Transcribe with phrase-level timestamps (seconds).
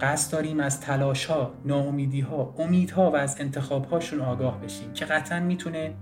[0.00, 5.04] قصد داریم از تلاش ها، ناامیدی ها، امیدها و از انتخاب هاشون آگاه بشیم که
[5.04, 5.94] قطعا می‌تونه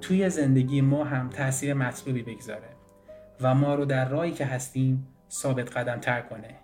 [0.00, 2.68] توی زندگی ما هم تاثیر مطلوبی بگذاره
[3.40, 6.54] و ما رو در راهی که هستیم ثابت قدم تر کنه.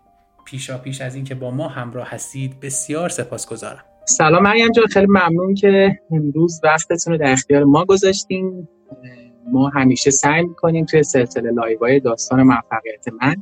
[0.44, 3.84] پیشا پیش از اینکه با ما همراه هستید بسیار سپاسگزارم.
[4.04, 8.68] سلام مریم جان خیلی ممنون که امروز وقتتون رو در اختیار ما گذاشتیم
[9.52, 13.36] ما همیشه سعی می‌کنیم توی سلسله لایوهای داستان موفقیت من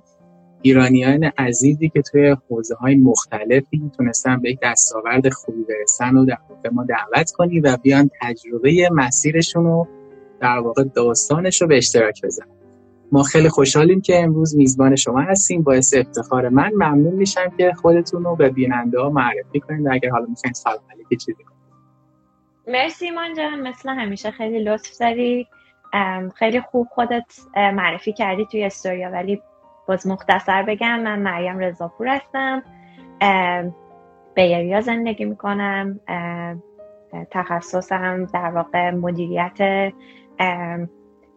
[0.62, 6.38] ایرانیان عزیزی که توی حوزه های مختلفی تونستن به یک دستاورد خوبی برسن و در
[6.72, 9.88] ما دعوت کنیم و بیان تجربه مسیرشون رو
[10.40, 12.62] در واقع داستانش رو به اشتراک بزنیم
[13.12, 15.62] ما خیلی خوشحالیم که امروز میزبان شما هستیم.
[15.62, 20.26] باعث افتخار من ممنون میشم که خودتون رو به بیننده ها معرفی کنید اگر حالا
[20.26, 21.58] می‌خواین سلام علیکی چیزی کنید.
[22.68, 23.68] مرسی ایمان جان.
[23.68, 25.46] مثل همیشه خیلی لطف داری
[26.34, 27.24] خیلی خوب خودت
[27.56, 29.40] معرفی کردی توی استوریا ولی
[29.88, 32.62] باز مختصر بگم من مریم رضاپور هستم.
[34.34, 36.00] Bay Area زندگی می‌کنم.
[37.30, 39.92] تخصصم در واقع مدیریت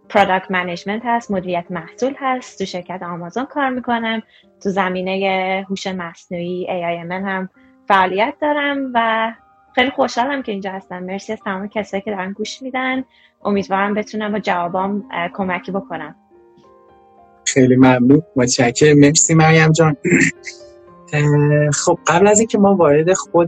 [0.10, 2.60] product management هست مدیریت محصول هست.
[2.60, 4.22] تو شرکت آمازون کار می‌کنم.
[4.64, 7.50] تو زمینه هوش مصنوعی AIML هم
[7.88, 9.32] فعالیت دارم و
[9.76, 11.00] خیلی خوشحالم که اینجا هستم.
[11.04, 13.04] مرسی از تمام کسایی که دارن گوش میدن.
[13.44, 16.16] امیدوارم بتونم با جوابام کمکی بکنم.
[17.46, 18.22] خیلی ممنون.
[18.36, 19.00] متشکرم.
[19.00, 19.96] مرسی مریم جان.
[21.74, 23.48] خب قبل از اینکه ما وارد خود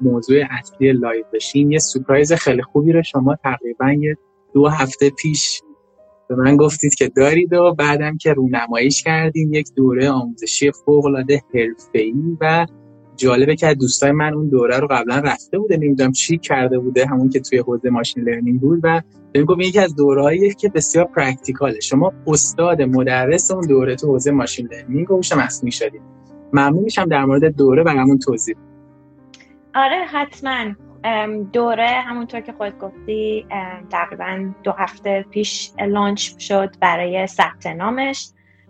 [0.00, 4.16] موضوع اصلی live بشیم یه سورپرایز خیلی خوبی رو شما تقریبا یه
[4.54, 5.62] دو هفته پیش
[6.28, 11.42] به من گفتید که دارید و بعدم که رونماییش کردیم یک دوره آموزشی فوق العاده
[11.54, 12.66] حرفه‌ای و
[13.16, 17.28] جالبه که دوستای من اون دوره رو قبلا رفته بوده نمی‌دونم چی کرده بوده همون
[17.28, 19.02] که توی حوزه machine learning بود و
[19.32, 21.80] بهم گفت یکی از دورهایی که بسیار پرکتیکاله.
[21.80, 26.02] شما استاد مدرس اون دوره تو حوزه ماشین لرنینگ رو میشم اصلا می‌شدید
[26.52, 28.56] ممنون میشم در مورد دوره برامون توضیح.
[29.74, 30.74] آره حتما.
[31.52, 33.46] دوره همونطور که خود گفتی
[33.90, 38.28] تقریبا دو هفته پیش لانچ شد برای ثبت نامش.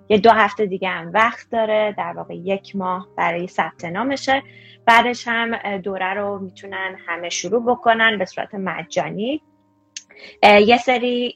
[0.09, 4.43] یه دو هفته دیگه هم وقت داره در واقع یک ماه برای ثبت نامشه.
[4.87, 9.43] بعدش هم دوره رو می‌تونن همه شروع بکنن به صورت مجانی.
[10.43, 11.35] یه سری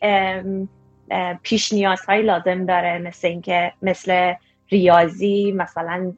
[1.43, 4.35] پیش نیازهایی لازم داره مثل اینکه مثل
[4.69, 6.13] ریاضی مثلا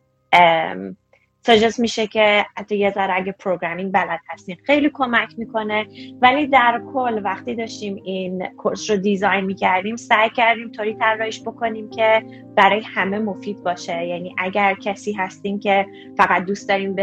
[1.48, 5.86] suggest میشه که حتی یه ذره اگه programming بلد هستین خیلی کمک می‌کنه.
[6.22, 11.90] ولی در کل وقتی داشتیم این course رو design می‌کردیم سعی کردیم طوری طراحیش بکنیم
[11.90, 12.22] که
[12.56, 14.06] برای همه مفید باشه.
[14.06, 15.86] یعنی اگر کسی هستین که
[16.18, 16.94] فقط دوست داریم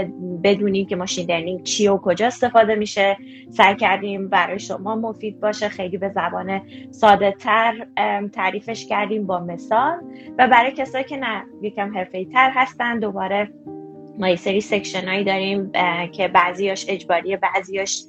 [0.43, 3.17] بدونیم که machine learning چیه و کجا استفاده میشه
[3.49, 5.69] سعی کردیم برای شما مفید باشه.
[5.69, 7.87] خیلی به زبان ساده تر
[8.33, 9.97] تعریفش کردیم با مثال.
[10.37, 13.49] و برای کسایی که نه یکم حرفه‌ای تر هستن دوباره
[14.19, 15.71] ما یه سری section هایی داریم
[16.11, 18.03] که بعضیاش اجباریه بعضیاش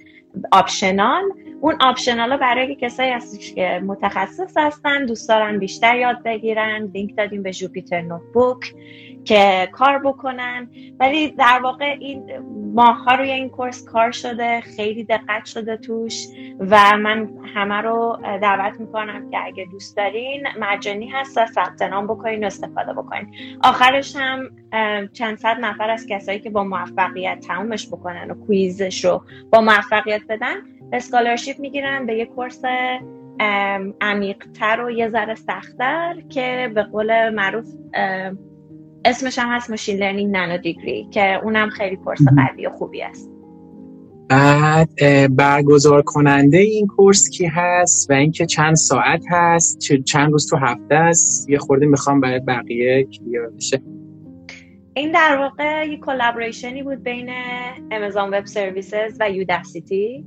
[0.53, 1.23] optional.
[1.61, 6.91] اون optional ها برای کسایی هستش که متخصص هستن دوست دارن بیشتر یاد بگیرن.
[6.95, 8.75] لینک دادیم به Jupyter Notebook
[9.27, 10.71] که کار بکنن.
[11.01, 12.33] ولی در واقع این
[12.75, 16.27] ماه‌ها روی این course کار شده خیلی دقت شده توش
[16.61, 22.07] و من همه رو دعوت می‌کنم که اگه دوست دارین مجانی هست و ثبت نام
[22.07, 23.27] بکنین و استفاده بکنین.
[23.65, 24.51] آخرش هم
[25.13, 29.23] چند صد نفر از کسایی که با موفقیت تمومش بکنن و quiz ش رو
[29.53, 30.57] با موفقیت بدن
[30.93, 32.63] scholarship می‌گیرن به یه course
[34.01, 37.67] عمیقتر و یه ذره سختتر که به قول معروف
[39.07, 43.31] اسمش هم هست machine learning nanodegree که اونم خیلی course قوی و خوبی است.
[44.29, 44.91] بعد
[45.37, 50.95] برگزار کننده این course کی هست و اینکه چند ساعت هست چند روز تو هفته
[50.95, 53.83] است؟ یه خورده می‌خوام برای بقیه clear بشه
[54.95, 57.31] این در واقع یه collaboration ی بود بین
[57.91, 60.25] Amazon Web Services و Udacity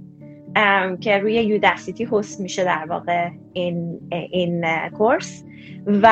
[0.99, 5.43] که روی Udacity هست میشه در واقع این, این course.
[5.87, 6.09] و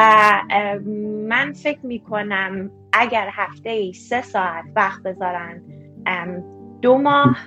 [1.27, 5.61] من فکر می‌کنم اگر هفته ای سه ساعت وقت بذارن
[6.81, 7.37] دو ماه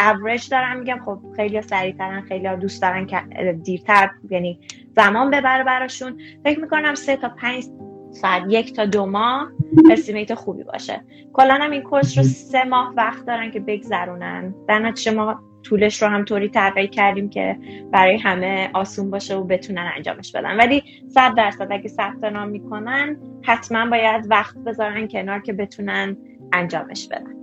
[0.00, 0.78] اوریج دارم.
[0.78, 3.22] میگم خب خیلی سریعترن خیلی دوست دارن که
[3.62, 4.60] دیرتر یعنی
[4.96, 6.20] زمان ببره براشون.
[6.44, 7.64] فکر می‌کنم سه تا پنج
[8.10, 9.50] ساعت یک تا دو ماه
[9.90, 11.04] estimate خوبی باشه.
[11.32, 14.54] کلا هم این course رو سه ماه وقت دارن که بگذرونن.
[14.68, 17.56] در نتیجه ما طولش رو هم طوری تعیین کردیم که
[17.92, 20.56] برای همه آسون باشه و بتونن انجامش بدن.
[20.56, 26.16] ولی صد درصد اگه ثبت نام می‌کنن حتما باید وقت بذارن کنار که بتونن
[26.52, 27.34] انجامش بدن.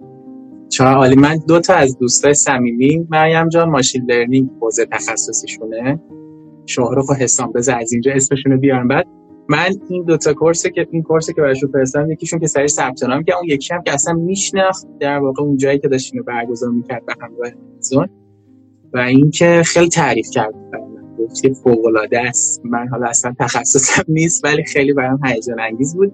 [0.69, 5.99] چرا عالی من دو تا از دوستای صمیمی مریم جان ماشین لرنینگ حوزه تخصصیشونه.
[6.65, 8.87] شهرخ و حسام بذار از اینجا اسمشون رو بیارم.
[8.87, 9.07] بعد
[9.49, 13.03] من این دو تا کورس که این کورس که براشون فرستادم یکیشون که سری ثبت
[13.03, 16.69] نام که اون یکی هم که اصلا میشناخت در واقع اون جایی که داشتین برگزار
[16.69, 18.07] می‌کرد به همراه آمازون
[18.93, 20.53] و اینکه خیلی تعریف کرد
[21.19, 22.61] گفت که فوق العاده است.
[22.65, 26.13] من حالا اصلا تخصصم نیست ولی خیلی برام هیجان انگیز بود.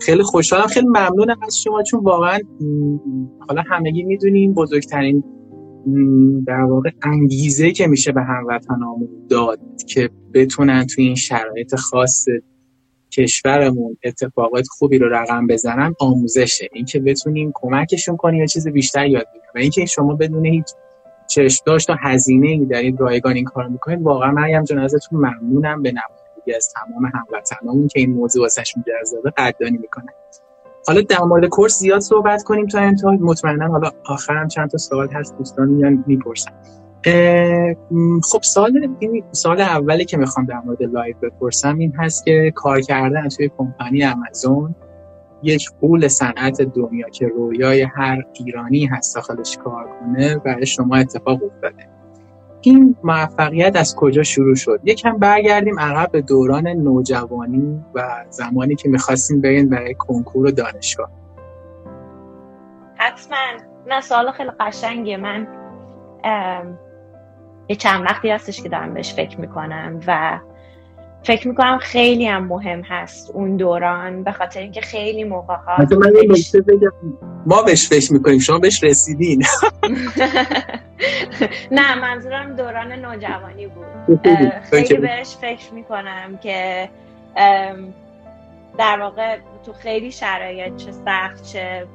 [0.00, 2.38] خیلی خوشحالم خیلی ممنونم از شما چون واقعا
[3.48, 5.24] حالا همگی می‌دونیم بزرگترین
[6.46, 12.24] در واقع انگیزه که میشه به هموطنامون داد که بتونن توی این شرایط خاص
[13.10, 16.68] کشورمون اتفاقات خوبی رو رقم بزنن آموزشه.
[16.72, 20.66] اینکه بتونیم کمکشون کنیم یا چیز بیشتر یاد بگیرن و اینکه شما بدون هیچ
[21.30, 25.82] چشم داشت و هزینه ای دارید رایگان این کار می‌کنید واقعا مریم جان ازتون ممنونم
[25.82, 30.14] به نمایندگی از تمام هموطنامون که این موضوع واسهشون جذابه قدردانی می‌کنم
[30.86, 35.08] حالا در مورد course زیاد صحبت کنیم تا انتها مطمئنا حالا آخرم چند تا سوال
[35.08, 36.52] هست دوستان میان می‌پرسن.
[38.22, 42.80] خب سوال این سوال اولی که می‌خوام در مورد live بپرسم این هست که کار
[42.80, 44.74] کردن توی کمپانی آمازون
[45.42, 51.40] یک غول صنعت دنیا که رویای هر ایرانی هست داخلش کار کنه برای شما اتفاق
[51.44, 51.88] افتاده.
[52.60, 58.88] این موفقیت از کجا شروع شد؟ یکم برگردیم عقب به دوران نوجوانی و زمانی که
[58.88, 61.10] می‌خواستیم برین برای کنکور و دانشگاه.
[62.96, 63.36] حتما.
[63.86, 65.16] نه سوال خیلی قشنگه.
[65.16, 65.46] من
[67.70, 70.40] یه چند وقتی هستش که دارم بهش فکر می‌کنم و
[71.22, 75.76] فکر می‌کنم خیلی هم مهم هست اون دوران به خاطر اینکه خیلی موقع ها
[77.46, 79.42] ما بهش فکر می‌کنیم شما بهش رسیدین.
[81.72, 84.20] نه منظورم دوران نوجوانی بود.
[84.70, 84.96] خیلی.
[84.96, 86.88] بهش فکر می‌کنم که
[88.78, 91.86] در واقع تو خیلی شرایط چه سخت چه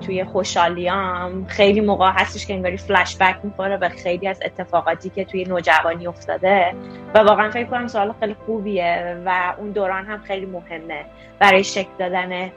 [0.00, 1.46] توی خوشحالیام.
[1.46, 6.06] خیلی موقع هستش که انگاری فلش بک می‌خوره به خیلی از اتفاقاتی که توی نوجوانی
[6.06, 6.74] افتاده.
[7.14, 11.04] و واقعا فکر کنم سوال خیلی خوبیه و اون دوران هم خیلی مهمه
[11.38, 12.52] برای شکل دادن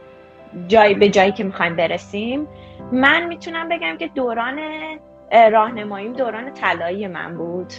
[0.67, 2.47] جای به جایی که می‌خوایم برسیم.
[2.91, 4.59] من می‌تونم بگم که دوران
[5.51, 7.73] راهنماییم دوران طلایی من بود.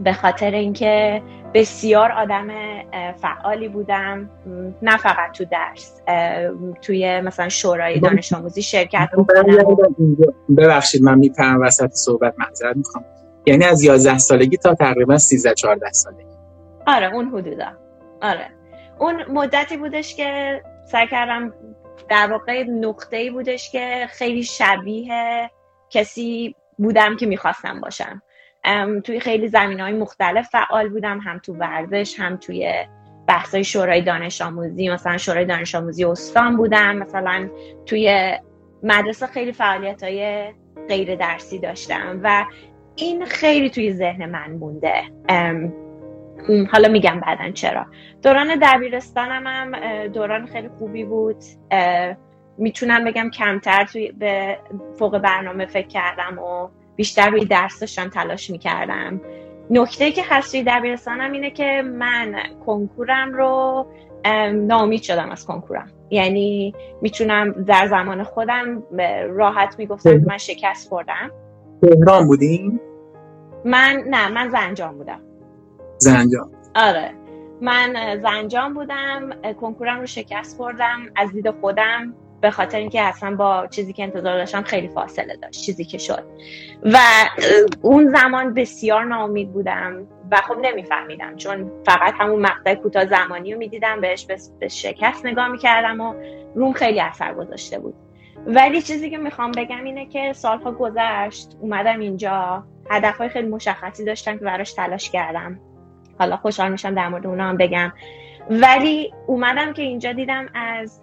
[0.00, 1.22] به خاطر اینکه
[1.54, 2.48] بسیار آدم
[3.16, 4.30] فعالی بودم.
[4.82, 6.00] نه فقط تو درس
[6.82, 9.08] توی مثلا شورای دانش آموزی شرکت
[10.56, 13.04] ببخشید من میپرم وسط صحبت معذرت می‌خوام.
[13.46, 16.24] یعنی از 11 سالگی تا تقریبا 13 14 سالگی.
[16.86, 17.66] آره اون حدودا.
[18.22, 18.46] آره.
[18.98, 20.60] اون مدتی بودش که
[20.92, 21.52] سعی کردم
[22.08, 25.50] در واقع نقطه ای بودش که خیلی شبیه
[25.90, 28.22] کسی بودم که می‌خواستم باشم.
[29.04, 32.72] توی خیلی زمین های مختلف فعال بودم هم تو ورزش هم توی
[33.26, 34.88] بحث های شورای دانش آموزی.
[34.88, 37.48] مثلا شورای دانش آموزی استان بودم مثلا
[37.86, 38.34] توی
[38.82, 40.50] مدرسه خیلی فعالیت های
[40.88, 42.46] غیر درسی داشتم و
[42.96, 45.02] این خیلی توی ذهن من مونده.
[46.72, 47.86] حالا میگم بعدا چرا.
[48.22, 51.36] دوران دبیرستانم هم دوران خیلی خوبی بود.
[52.58, 54.58] می‌تونم بگم کمتر توی به
[54.98, 56.68] فوق برنامه فکر کردم و
[57.00, 59.20] بیشتر روی درس داشتم تلاش می‌کردم.
[59.70, 62.34] نکته که هست روی دبیرستانم اینه که من
[62.66, 63.86] کنکورم رو
[64.54, 65.90] نامید شدم از کنکورم.
[66.10, 68.82] یعنی می‌تونم در زمان خودم
[69.28, 71.30] راحت می‌گفتم من شکست خوردم.
[71.82, 72.80] تهران بودیم؟
[73.64, 75.20] من نه من زنجان بودم.
[75.98, 76.50] زنجان.
[76.74, 77.10] آره.
[77.60, 79.30] من زنجان بودم
[79.60, 84.38] کنکورم رو شکست خوردم از دید خودم به خاطر اینکه اصلا با چیزی که انتظار
[84.38, 86.24] داشتم خیلی فاصله داشت چیزی که شد.
[86.82, 86.98] و
[87.82, 93.58] اون زمان بسیار ناامید بودم و خب نمیفهمیدم چون فقط همون مقطع کوتاه زمانی رو
[93.58, 94.26] می‌دیدم بهش
[94.60, 96.14] به شکست نگاه می‌کردم و
[96.54, 97.94] روم خیلی اثر گذاشته بود.
[98.46, 104.38] ولی چیزی که می‌خوام بگم اینه که سالها گذشت اومدم اینجا هدفهای خیلی مشخصی داشتم
[104.38, 105.60] که براش تلاش کردم.
[106.18, 107.92] حالا خوشحال میشم در مورد اونا هم بگم.
[108.50, 110.99] ولی اومدم که اینجا دیدم از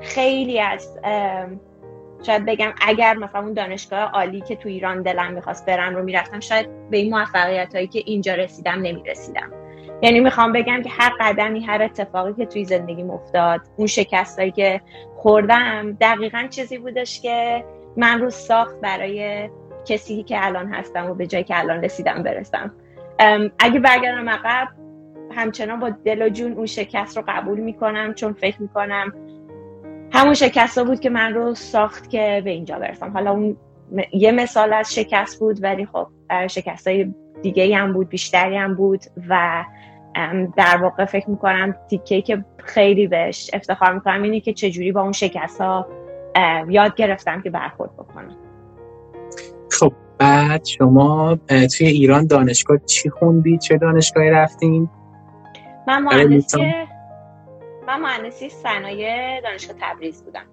[0.00, 0.98] خیلی از
[2.26, 6.40] شاید بگم اگر مثلا اون دانشگاه عالی که تو ایران دلم می‌خواست برم رو می‌رفتم
[6.40, 9.52] شاید به این موفقیت هایی که اینجا رسیدم نمی‌رسیدم.
[10.02, 14.80] یعنی می‌خوام بگم که هر قدمی هر اتفاقی که توی زندگیم افتاد اون شکستایی که
[15.16, 17.64] خوردم دقیقا چیزی بودش که
[17.96, 19.50] من رو ساخت برای
[19.86, 22.72] کسی که الان هستم و به جایی که الان رسیدم برسم.
[23.58, 24.68] اگه برگردم عقب
[25.36, 29.12] همچنان با دل و جون اون شکست رو قبول می‌کنم چون فکر می‌کنم
[30.12, 33.56] همون شکست بود که من رو ساخت که به اینجا برسم حالا اون
[34.12, 36.06] یه مثال از شکست بود ولی خب
[36.50, 39.64] شکست های دیگه هم بود بیشتری هم بود و
[40.56, 45.12] در واقع فکر می‌کنم تیکه که خیلی بهش افتخار می‌کنم اینه که چجوری با اون
[45.12, 45.86] شکست ها
[46.68, 48.36] یاد گرفتم که برخورد بکنم
[49.70, 54.88] خب بعد شما توی ایران دانشگاه چی خوندی؟ چه دانشگاهی رفتین؟
[55.88, 56.72] من مهندسی
[57.88, 60.44] من مهندسی صنایع دانشگاه تبریز بودم.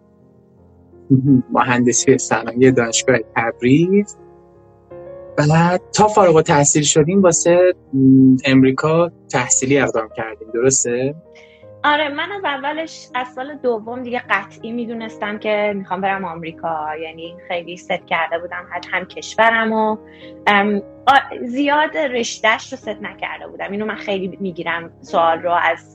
[1.51, 4.17] مهندسی صنایع دانشگاه تبریز.
[5.37, 7.75] بعد تا فارغ تحصیل شدیم واسه
[8.45, 10.47] امریکا تحصیلی اقدام کردیم.
[10.53, 11.15] درسته؟
[11.83, 16.97] آره من از اولش از سال دوم دیگه قطعی می‌دونستم که می‌خوام برم آمریکا.
[17.01, 19.97] یعنی خیلی ست کرده بودم هم کشورم و
[21.45, 23.71] زیاد رشتهش رو ست نکرده بودم.
[23.71, 25.94] اینو من خیلی می‌گیرم سوال رو از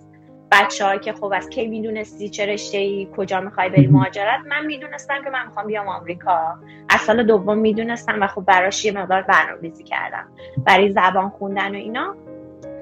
[0.51, 5.25] بچه که خب از کی می‌دونستی چه رشته ای کجا می‌خوای بری مهاجرت من می‌دونستم
[5.25, 6.59] که من می‌خوام بیام آمریکا.
[6.89, 10.29] از سال دوم می‌دونستم و خب براش یه مقدار برنامه‌ریزی کردم.
[10.65, 12.17] برای زبان خوندن و اینا.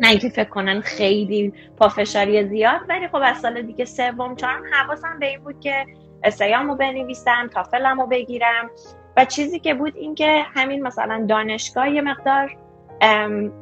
[0.01, 5.19] نه اینکه فکر کنن خیلی پافشاری زیاد ولی خب از سال دیگه سوم چهارم حواسم
[5.21, 5.87] به این بود که
[6.25, 8.71] اسیامو بنویسم تافلمو بگیرم.
[9.17, 12.57] و چیزی که بود اینکه همین مثلا دانشگاه یه مقدار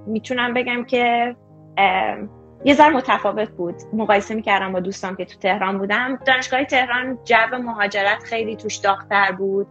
[0.06, 1.36] می‌تونم بگم که
[2.64, 3.74] یه ذره متفاوت بود.
[3.92, 6.18] مقایسه می‌کردم با دوستان که تو تهران بودم.
[6.26, 9.66] دانشگاه تهران جو مهاجرت خیلی توش داغتر بود.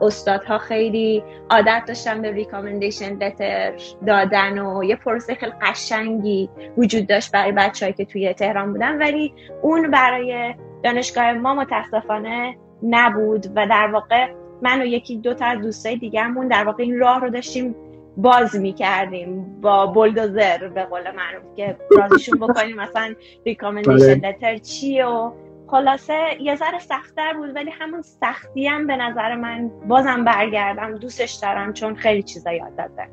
[0.00, 3.72] استادها خیلی عادت داشتن به ریکامندیشن لتر
[4.06, 8.98] دادن و یه پروسه خیلی قشنگی وجود داشت برای بچههایی که توی تهران بودن.
[8.98, 14.28] ولی اون برای دانشگاه ما متاسفانه نبود و در واقع
[14.62, 17.74] من و یکی دو تا از دوستای دیگهمون در واقع این راه رو داشتیم
[18.16, 22.76] باز می‌کردیم با بلدوزر به قول معروف که رازشون بکنیم.
[22.76, 23.14] مثلا
[23.46, 24.56] ریکامندیشن لتر.
[24.56, 25.32] چی و
[25.66, 30.98] خلاصه یه ذره سختتر بود ولی همون سختی هم به نظر من بازم برگردم.
[30.98, 33.08] دوستش دارم چون خیلی چیزا یاد داده.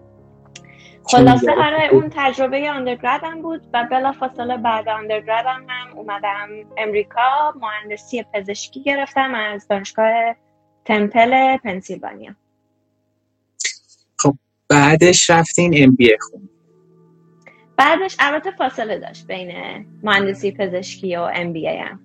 [1.04, 8.26] خلاصه آره اون تجربه آندرگردم بود و بلا فاصله بعد آندرگردم هم اومدم امریکا مهندسی
[8.34, 10.36] پزشکی گرفتم از دانشگاه
[10.86, 12.36] تمپل پنسیلوانیا.
[14.70, 16.50] بعدش رفتین ام بی خون.
[17.78, 19.52] بعدش البته فاصله داشت بین
[20.04, 22.00] مهندسی پزشکی و MBA هم.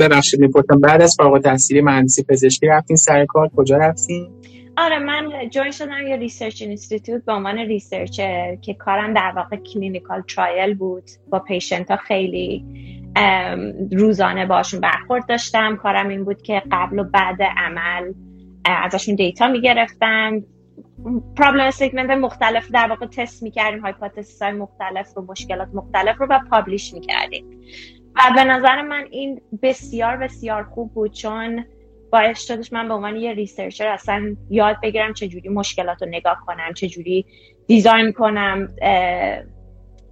[0.00, 4.30] ببخشید می‌پرسم بعد از فارغ التحصیلی مهندسی پزشکی رفتین سر کار؟ کجا رفتین؟
[4.76, 10.22] آره من join شدم یه research institute به عنوان researcher که کارم در واقع clinical
[10.22, 12.64] trial بود با patient ها خیلی
[13.92, 15.76] روزانه باشون برخورد داشتم.
[15.76, 18.12] کارم این بود که قبل و بعد عمل
[18.64, 20.42] ازشون data می‌گرفتم
[21.36, 26.40] problem statement مختلف در واقع تست می‌کردیم hypothesis های مختلف رو مشکلات مختلف رو و
[26.50, 27.60] publish می‌کردیم.
[28.16, 31.64] و به نظر من این بسیار بسیار خوب بود چون
[32.12, 36.72] باعث شدش من به عنوان یه researcher اصلا یاد بگیرم چجوری مشکلات رو نگاه کنم
[36.74, 37.26] چجوری
[37.66, 38.68] design کنم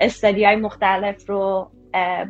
[0.01, 1.71] study های مختلف رو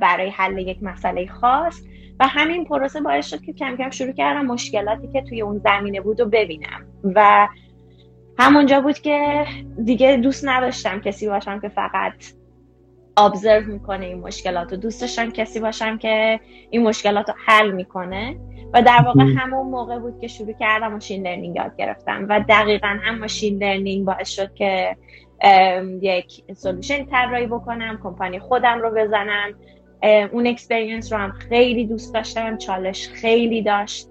[0.01, 1.83] برای حل یک مسئله خاص.
[2.21, 6.01] و همین پروسه باعث شد که کم کم شروع کردم مشکلاتی که توی اون زمینه
[6.01, 6.87] بود رو ببینم.
[7.05, 7.49] و
[8.39, 9.45] همونجا بود که
[9.85, 12.15] دیگه دوست نداشتم کسی باشم که فقط
[13.17, 14.77] observe می‌کنه این مشکلات رو.
[14.77, 16.41] دوست داشتم کسی باشم که
[16.71, 18.37] این مشکلات رو حل می‌کنه.
[18.75, 22.27] و در واقع همون موقع بود که شروع کردم machine learning یاد گرفتم.
[22.29, 24.97] و دقیقا هم machine learning باعث شد که
[26.03, 29.55] یک solution طراحی بکنم کمپانی خودم رو بزنم.
[30.03, 34.09] اون experience رو هم خیلی دوست داشتم چالش خیلی داشت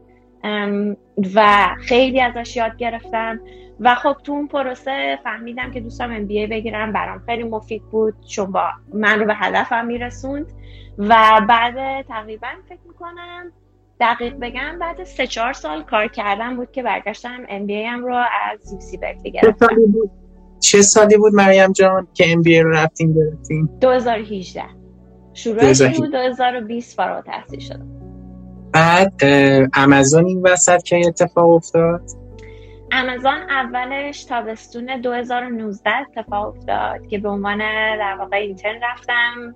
[1.36, 3.40] و خیلی ازش یاد گرفتم.
[3.80, 8.14] و خب تو اون پروسه فهمیدم که دوست دارم MBA بگیرم برام خیلی مفید بود
[8.28, 10.46] چون با من رو به هدفم میرسوند.
[10.98, 13.52] و بعد تقریبا فکر می‌کنم
[14.00, 18.16] دقیق بگم بعد سه چهار سال کار کردم بود که برگشتم MBA هم رو
[18.52, 19.68] از UC Berkeley گرفتم
[20.60, 24.81] چه سالی بود؟ مریم جان که MBA رو رفتین گرفتین؟ 2018
[25.34, 27.88] شروعش بود 2020 فارغ تحصیل شدم
[28.74, 29.14] بعد
[29.74, 32.02] امازون این وسط که اتفاق افتاد؟
[32.92, 37.58] امازون اولش تابستون 2019 اتفاق افتاد که به عنوان
[37.98, 39.56] در واقع اینترن رفتم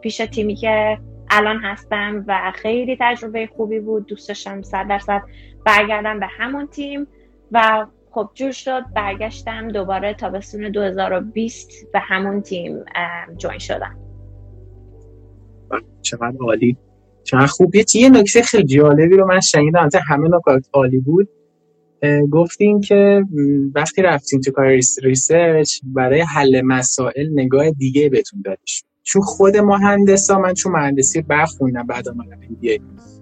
[0.00, 0.98] پیش تیمی که
[1.30, 5.22] الان هستم و خیلی تجربه خوبی بود دوست داشتم صد درصد
[5.64, 7.06] برگردم به همون تیم
[7.52, 12.84] و خب جور شد برگشتم دوباره تابستون 2020 به همون تیم
[13.36, 14.03] join شدم.
[16.02, 16.76] چقدر عالی
[17.24, 17.74] چقدر خوب.
[17.94, 21.28] یه نکته خیلی جالبی رو من شنیدم همه نکات عالی بود.
[22.30, 23.22] گفتیم که
[23.74, 24.66] وقتی رفتیم تو کار
[25.02, 31.86] research برای حل مسائل نگاه دیگه بهتون دادش چون خود مهندسا من چون مهندسی برخوندم
[31.86, 32.40] بعد آمدم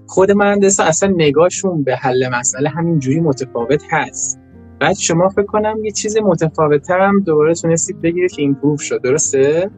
[0.07, 4.41] خود مهندسا اصلا نگاهشون به حل مسئله همینجوری متفاوت هست.
[4.81, 9.03] بعد شما فکر کنم یه چیز متفاوت هم دوباره تونستید بگیرید که improve شد.
[9.03, 9.71] درسته؟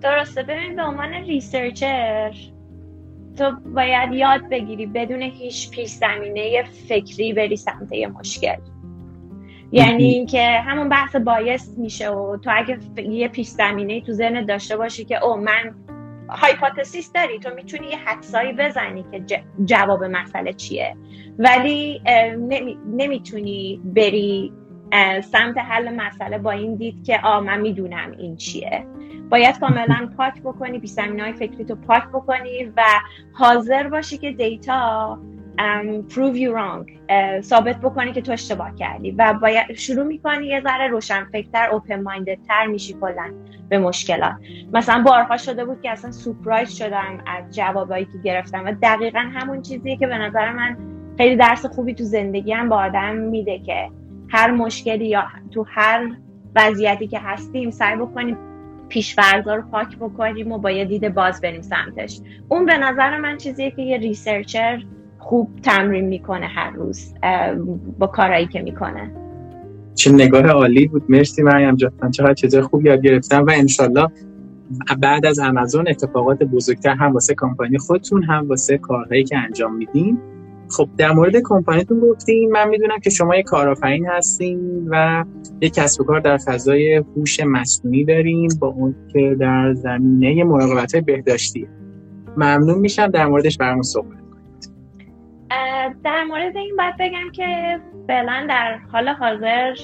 [0.00, 0.42] درسته.
[0.42, 2.34] ببین به عنوان researcher
[3.38, 8.56] تو باید یاد بگیری بدون هیچ پیش زمینه فکری بری سمت یه مشکل.
[9.72, 12.78] یعنی اینکه همون بحث biased میشه و تو اگه
[13.10, 15.74] یه پیش زمینه تو ذهن داشته باشی که او من
[16.28, 20.96] hypothesis داری تو می‌تونی یه حدسایی بزنی که جواب مسئله چیه.
[21.38, 22.02] ولی
[22.86, 24.52] نمی‌تونی بری
[25.22, 28.86] سمت حل مسئله با این دید که آ من می‌دونم این چیه.
[29.30, 32.82] باید کاملا پاک بکنی بی های فکری تو پاک بکنی و
[33.32, 35.18] حاضر باشی که دیتا
[36.08, 36.90] prove you wrong
[37.40, 42.02] ثابت بکنی که تو اشتباه کردی و باید شروع می‌کنی یه ذره روشن فکرتر اوپن
[42.02, 43.32] مایندد تر میشی کلا
[43.68, 44.34] به مشکلات.
[44.72, 49.62] مثلا بارها شده بود که اصلا سورپرایز شدم از جوابایی که گرفتم و دقیقا همون
[49.62, 50.76] چیزیه که به نظر من
[51.16, 53.90] خیلی درس خوبی تو زندگی هم با آدم میده که
[54.28, 56.10] هر مشکلی یا تو هر
[56.56, 58.36] وضعیتی که هستیم سعی بکنیم
[58.90, 62.20] پیشفرزا رو پاک بکنیم و با یه دید باز بریم سمتش.
[62.48, 64.82] اون به نظر من چیزیه که یه ریسرچر
[65.18, 67.14] خوب تمرین می‌کنه هر روز
[67.98, 69.10] با کارهایی که می‌کنه.
[69.94, 71.04] چه نگاه عالی بود.
[71.08, 72.10] مرسی مریم جان.
[72.10, 74.08] چقدر چیزای خوب یاد گرفتم و انشالله
[75.00, 80.18] بعد از آمازون اتفاقات بزرگتر هم واسه کمپانی خودتون هم واسه کارهایی که انجام میدین.
[80.76, 85.24] خب در مورد کمپانیتون گفتیم من می‌دونم که شما یک کارآفرین هستین و
[85.60, 90.96] یک کسب و کار در فضای هوش مصنوعی داریم با اون که در زمینه مراقبت
[90.96, 91.68] بهداشتی.
[92.36, 94.70] ممنون میشم در موردش برامون صحبت کنید.
[96.04, 99.74] در مورد این باید بگم که فعلا در حال حاضر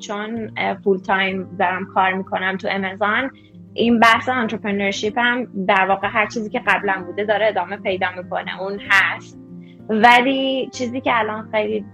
[0.00, 0.50] چون
[0.84, 3.30] full time دارم کار می‌کنم تو امازون
[3.74, 8.62] این بحث entrepreneurship هم در واقع هر چیزی که قبلا بوده داره ادامه پیدا می‌کنه.
[8.62, 9.43] اون هست.
[9.88, 11.84] ولی چیزی که الان خیلی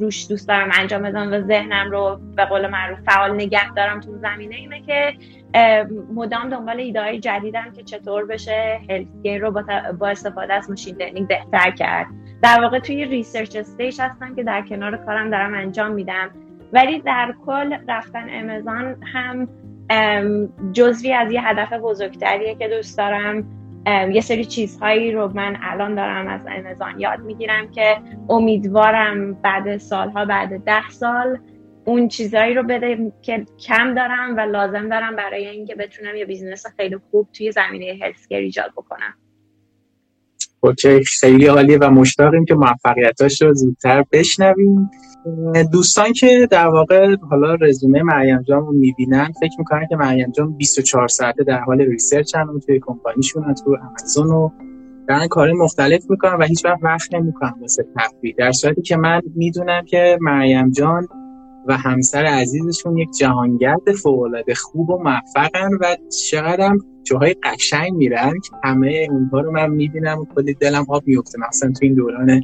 [0.00, 4.16] روش دوست دارم انجام بدم و ذهنم رو به قول معروف فعال نگه دارم تو
[4.16, 5.14] زمینه اینه که
[6.14, 9.62] مدام دنبال ایده جدیدم که چطور بشه healthcare رو
[9.98, 12.06] با, استفاده از machine learning بهتر کرد.
[12.42, 16.30] در واقع توی research stage هستم که در کنار کارم دارم انجام میدم.
[16.72, 19.48] ولی در کل رفتن امازون هم
[20.72, 23.44] جزوی از یه هدف بزرگتریه که دوست دارم.
[23.86, 30.24] یه سری چیزهایی رو من الان دارم از امازون یاد می‌گیرم که امیدوارم بعد سالها
[30.24, 31.38] بعد ده سال
[31.84, 36.66] اون چیزهایی رو بده که کم دارم و لازم دارم برای اینکه بتونم یه business
[36.76, 39.14] خیلی خوب توی زمینه healthcare ایجاد بکنم.
[40.60, 44.90] OK خیلی عالیه و مشتاقیم که موفقیتاش رو زودتر بشنویم.
[45.72, 50.56] دوستان که در واقع حالا رزومه مریم جان رو می‌بینن فکر می‌کنن که مریم جان
[50.56, 54.50] 24 ساعته در حال research هم توی کمپانیشون تو امازون و
[55.08, 58.34] دارن کار مختلف می‌کنن و هیچ وقت وقت نمی‌کنن واسه تفریح.
[58.38, 61.08] در صورتی که من می‌دونم که مریم جان
[61.68, 65.96] و همسر عزیزشون یک جهانگرد فوقالعاده خوب و موفقن و
[66.30, 71.38] چقدر هم جاهای قشنگ میرن که همه اونها رو من می‌بینم کلی دلم آب میفته
[71.48, 72.42] مثلا تو این دوران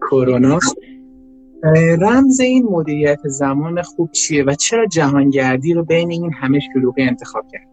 [0.00, 0.58] کرونا.
[2.00, 7.44] رمز این مدیریت زمان خوب چیه و چرا جهانگردی رو بین این همه شلوغی انتخاب
[7.52, 7.69] کرد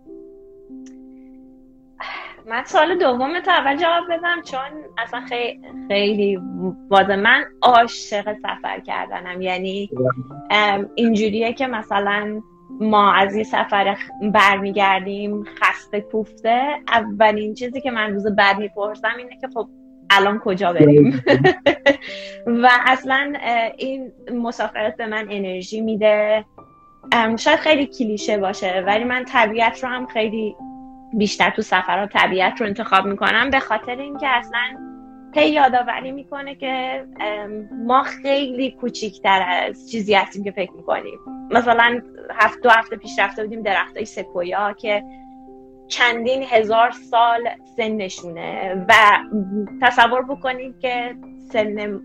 [2.47, 6.39] من سال دوم تا اول جواب بدم چون اصلا خیلی خیلی
[6.89, 9.41] واسه من عاشق سفر کردنم.
[9.41, 9.89] یعنی
[10.95, 13.97] اینجوریه که مثلا ما از یه سفر
[14.33, 16.63] برمیگردیم خسته کوفته.
[16.87, 19.67] اولین چیزی که من روز بعد می‌پرسم اینه که خب
[20.09, 21.23] الان کجا بریم؟
[22.63, 23.33] و اصلا
[23.77, 26.45] این مسافرت به من انرژی میده.
[27.39, 30.55] شاید خیلی کلیشه باشه ولی من طبیعت رو هم خیلی
[31.13, 34.61] بیشتر تو سفرها طبیعت رو انتخاب می‌کنم به خاطر اینکه اصلا
[35.35, 37.05] هی یادآوری می‌کنه که
[37.85, 41.19] ما خیلی کوچیکتر از چیزی هستیم که فکر می‌کنیم.
[41.51, 42.01] مثلا
[42.35, 45.03] هفت دو هفته پیش رفته بودیم درخت های سکویا که
[45.87, 48.93] چندین هزار سال سنشونه و
[49.81, 51.15] تصور بکنید که
[51.51, 51.99] سن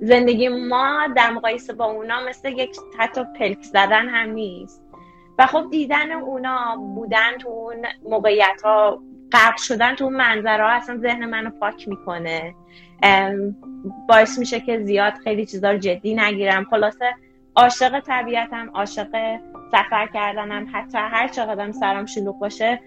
[0.00, 4.87] زندگی ما در مقایسه با اونا مثل یک حتی پلک زدن هم نیست.
[5.38, 10.70] و خب دیدن اونا بودن تو اون موقعیت ها غرق شدن تو اون منظره ها
[10.70, 12.54] اصلا ذهن منو پاک می‌کنه.
[14.08, 16.64] باعث میشه که زیاد خیلی چیزا رو جدی نگیرم.
[16.64, 17.14] خلاصه
[17.56, 19.38] عاشق طبیعتم عاشق
[19.72, 22.80] سفر کردنم حتی هر چقدر سرم شلوغ باشه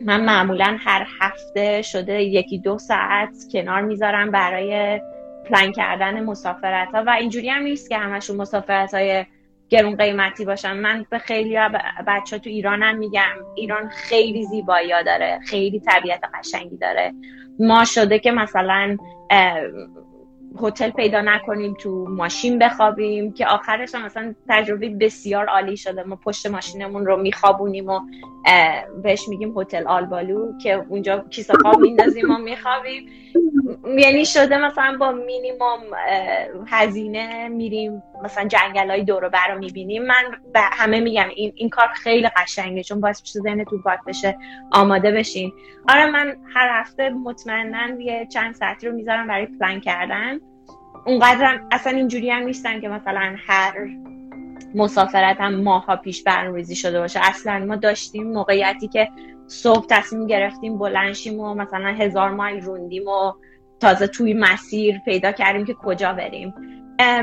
[0.00, 5.00] من معمولا هر هفته شده یکی دو ساعت کنار می‌ذارم برای
[5.48, 9.24] پلان کردن مسافرت ها و اینجوری هم نیست که همشون مسافرت های
[9.72, 10.72] گرون قیمتی باشن.
[10.72, 11.58] من به خیلی
[12.06, 17.12] بچه تو ایرانم میگم ایران خیلی زیبایی داره خیلی طبیعت قشنگی داره.
[17.58, 18.96] ما شده که مثلا
[20.62, 26.02] هتل پیدا نکنیم تو ماشین بخوابیم که آخرش هم مثلا تجربه بسیار عالی شده.
[26.02, 28.00] ما پشت ماشینمون رو میخوابونیم و
[29.02, 33.08] بهش میگیم هتل آلبالو که اونجا کیسه خواب میندازیم و میخوابیم.
[33.98, 35.80] یعنی شده مثلا با مینیموم
[36.66, 40.02] هزینه میریم مثلا جنگل های دور بر رو می‌بینیم.
[40.02, 44.38] من همه میگم این, این کار خیلی قشنگه چون باعث میشه ذهن تو بشه
[44.72, 45.52] آماده بشین.
[45.88, 50.38] آره من هر هفته مطمئنا یه چند ساعتی رو می‌ذارم برای پلان کردن.
[51.06, 53.72] اونقدر اصلا اینجوری هم نیستن که مثلا هر
[54.74, 57.20] مسافرت هم ماها پیش برنامه‌ریزی شده باشه.
[57.22, 59.08] اصلا ما داشتیم موقعیتی که
[59.46, 63.32] صبح تصمیم گرفتیم بلنشیم و مثلا هزار مایل روندیم و
[63.80, 66.54] تازه توی مسیر پیدا کردیم که کجا بریم.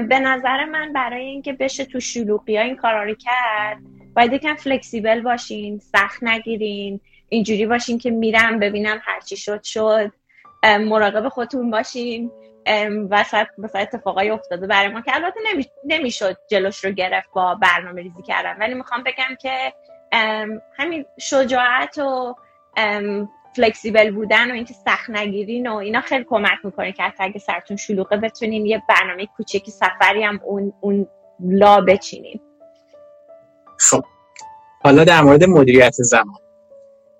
[0.09, 3.77] به نظر من برای اینکه بشه تو شلوغی ها این کارا رو کرد
[4.15, 6.99] باید یکم فلکسیبل باشین سخت نگیرین.
[7.29, 10.11] اینجوری باشین که میرم ببینم هرچی شد شد.
[10.63, 12.31] مراقب خودتون باشین.
[13.09, 15.39] وسط مثلا اتفاقای افتاده برای ما که البته
[15.85, 18.57] نمی‌شد جلوش رو گرفت با برنامه ریزی کردن.
[18.59, 19.73] ولی می‌خوام بگم که
[20.77, 22.35] همین شجاعت و
[23.55, 27.77] فلکسیبل بودن و اینکه سخت نگیرین و اینا خیلی کمک می‌کنه که حتی اگه سرتون
[27.77, 31.07] شلوغه بتونین یه برنامه کوچکی سفری هم اون, اون
[31.39, 32.39] لا بچینین.
[33.79, 34.03] خب
[34.83, 36.39] حالا در مورد مدیریت زمان.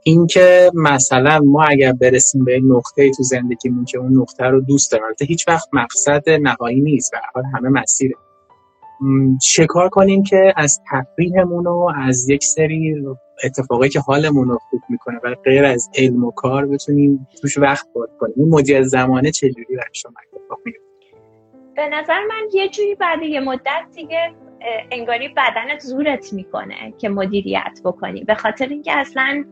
[0.10, 5.06] اینکه مثلا ما اگر برسیم به نقطه تو زندگیمون که اون نقطه رو دوست داریم
[5.22, 8.16] هیچ وقت مقصد نهایی نیست به حال همه مسیره.
[9.42, 13.06] چه کار کنیم که از تفریحمون و از یک سری
[13.44, 17.88] اتفاقی که حالمون رو خوب می‌کنه و غیر از علم و کار بتونیم توش وقت
[17.96, 20.60] باد کنیم؟ این مدیر زمانه چجوری برای شما اتفاق
[21.76, 24.34] به نظر من یه جوری بعد یه مدت دیگه
[24.92, 29.46] انگاری بدنت زورت می‌کنه که مدیریت بکنی به خاطر اینکه اصلا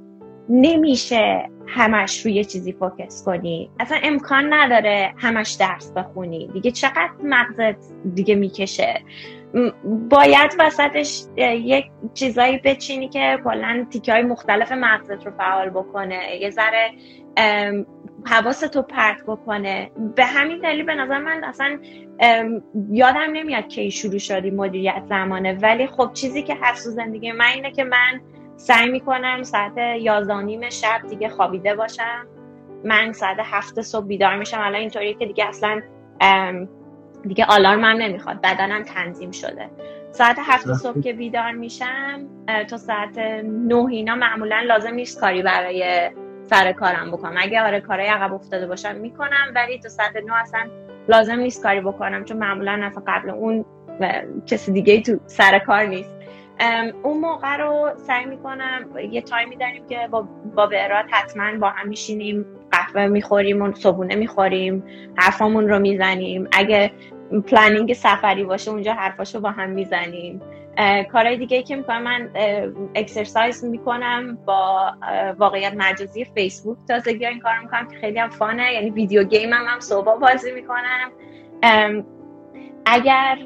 [0.49, 3.69] نمیشه همش روی چیزی فوکس کنی.
[3.79, 6.49] اصلا امکان نداره همش درس بخونی.
[6.53, 7.75] دیگه چقدر مغزت
[8.15, 9.01] دیگه می‌کشه.
[10.09, 16.35] باید وسطش یک چیزایی بچینی که کلا تیکه های مختلف مغزت رو فعال بکنه.
[16.41, 16.91] یه ذره
[18.25, 19.91] حواست رو پرت بکنه.
[20.15, 21.79] به همین دلیل به نظر من اصلا
[22.91, 25.53] یادم نمیاد کی شروع شدی مدیریت زمانه.
[25.53, 28.21] ولی خب چیزی که هست تو زندگی من اینه که من
[28.57, 32.27] سعی می‌کنم ساعت یازانیم شب دیگه خوابیده باشم.
[32.83, 34.59] من ساعت هفت صبح بیدار میشم.
[34.61, 35.81] الان اینطوریه که دیگه اصلا
[37.27, 38.41] دیگه آلارمم نمی‌خواد.
[38.41, 39.69] بدنم تنظیم شده.
[40.11, 42.27] ساعت هفت صبح که بیدار میشم
[42.69, 46.11] تا ساعت نه اینا معمولا لازم نیست کاری برای
[46.43, 47.35] سر کارم بکنم.
[47.37, 50.67] اگه آره کارهای عقب افتاده باشم می‌کنم ولی تا ساعت نه اصلا
[51.09, 53.65] لازم نیست کاری بکنم چون معمولا اصلا قبل اون
[54.45, 56.16] کسی دیگه تو سر کار نیست.
[57.03, 60.69] اون موقع رو سعی می‌کنم یه تایمی داریم که با, با
[61.11, 64.83] حتما با هم میشینیم قهوه می‌خوریم و صبونه می‌خوریم
[65.17, 66.47] حرفامون رو می‌زنیم.
[66.51, 66.91] اگه
[67.47, 70.41] planning سفری باشه اونجا حرفاشو با هم می‌زنیم.
[71.11, 72.29] کارهای دیگه که می‌کنم من
[72.95, 74.91] exercise می‌کنم با
[75.37, 79.53] واقعیت مجازی فیسبوک تازگی این کار می‌کنم که خیلی هم fun ه یعنی video game
[79.53, 81.11] هم, هم صبح بازی می‌کنم.
[82.89, 83.37] اگر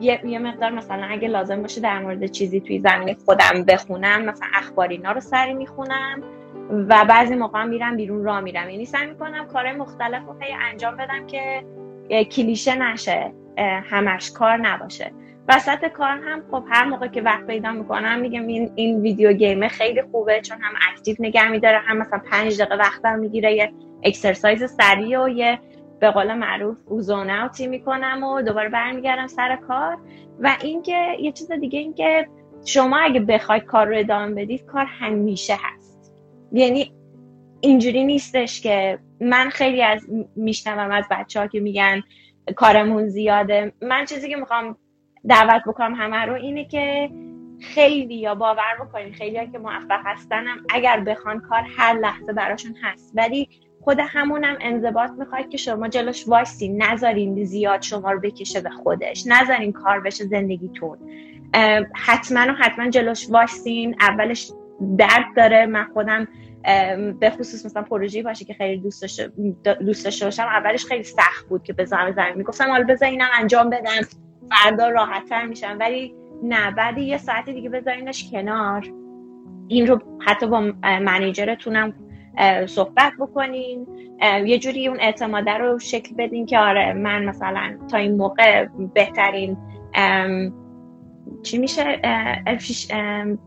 [0.00, 4.48] یه،, یه مقدار مثلا اگه لازم باشه در مورد چیزی توی زمینه خودم بخونم مثلا
[4.54, 6.22] اخبار اینا رو سری می‌خونم
[6.70, 8.70] و بعضی موقع میرم بیرون را میرم.
[8.70, 10.36] یعنی سعی می‌کنم کار مختلف رو
[10.70, 11.64] انجام بدم که
[12.24, 13.32] کلیشه نشه
[13.90, 15.12] همش کار نباشه.
[15.48, 19.68] وسط کار هم خب هر موقع که وقت پیدا می‌کنم میگم این این ویدیو گیمه
[19.68, 23.72] خیلی خوبه چون هم اکتیو نگه میداره هم مثلا پنج دقیقه وقتم می‌گیره یه
[24.02, 25.58] اکسرسایز سریع و یه
[26.00, 29.98] به قول معروف اوزون اوتی می‌کنم و دوباره برمیگردم سر کار.
[30.40, 32.28] و اینکه یه چیز دیگه اینکه
[32.64, 36.12] شما اگه بخواید کار رو ادامه بدید کار همیشه هست.
[36.52, 36.92] یعنی
[37.60, 42.02] اینجوری نیستش که من خیلی از میشنوم از بچه ها که میگن
[42.56, 43.72] کارمون زیاده.
[43.82, 44.76] من چیزی که می‌خوام
[45.28, 47.10] دعوت بکنم همه رو اینه که
[47.60, 52.74] خیلی یا باور بکنین خیلی ها که موفق هستنم اگر بخوان کار هر لحظه براشون
[52.82, 53.12] هست.
[53.14, 53.48] ولی
[53.80, 59.24] خود همونم انضباط می‌خواید که شما جلوش وایسین نذارین زیاد شما رو بکشه به خودش
[59.26, 60.98] نذارین کار بشه زندگیتون.
[61.94, 64.52] حتما و حتما جلوش وایسین اولش
[64.98, 65.66] درد داره.
[65.66, 66.28] من خودم
[67.20, 71.72] به خصوص مثلا پروژه باشه که خیلی دوست داشته باشم اولش خیلی سخت بود که
[71.72, 74.00] بزنم زمین می‌گفتم حالا بذار انجام بدم.
[74.50, 75.76] فردا راحتتر میشم.
[75.80, 78.92] ولی نه بعد یه ساعت دیگه بذارینش کنار.
[79.68, 81.94] این رو حتی با منیجرتونم
[82.66, 83.86] صحبت بکنین.
[84.44, 89.56] یه جوری اون اعتماده رو شکل بدین که آره من مثلا تا این موقع بهترین
[91.42, 92.00] چی میشه؟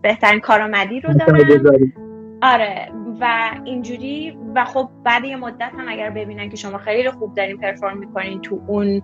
[0.02, 1.94] بهترین کارآمدی رو دارم.
[2.42, 7.34] آره و اینجوری و خب بعد یه مدت هم اگر ببینن که شما خیلی خوب
[7.36, 9.02] دارین پرفورم می‌کنین تو اون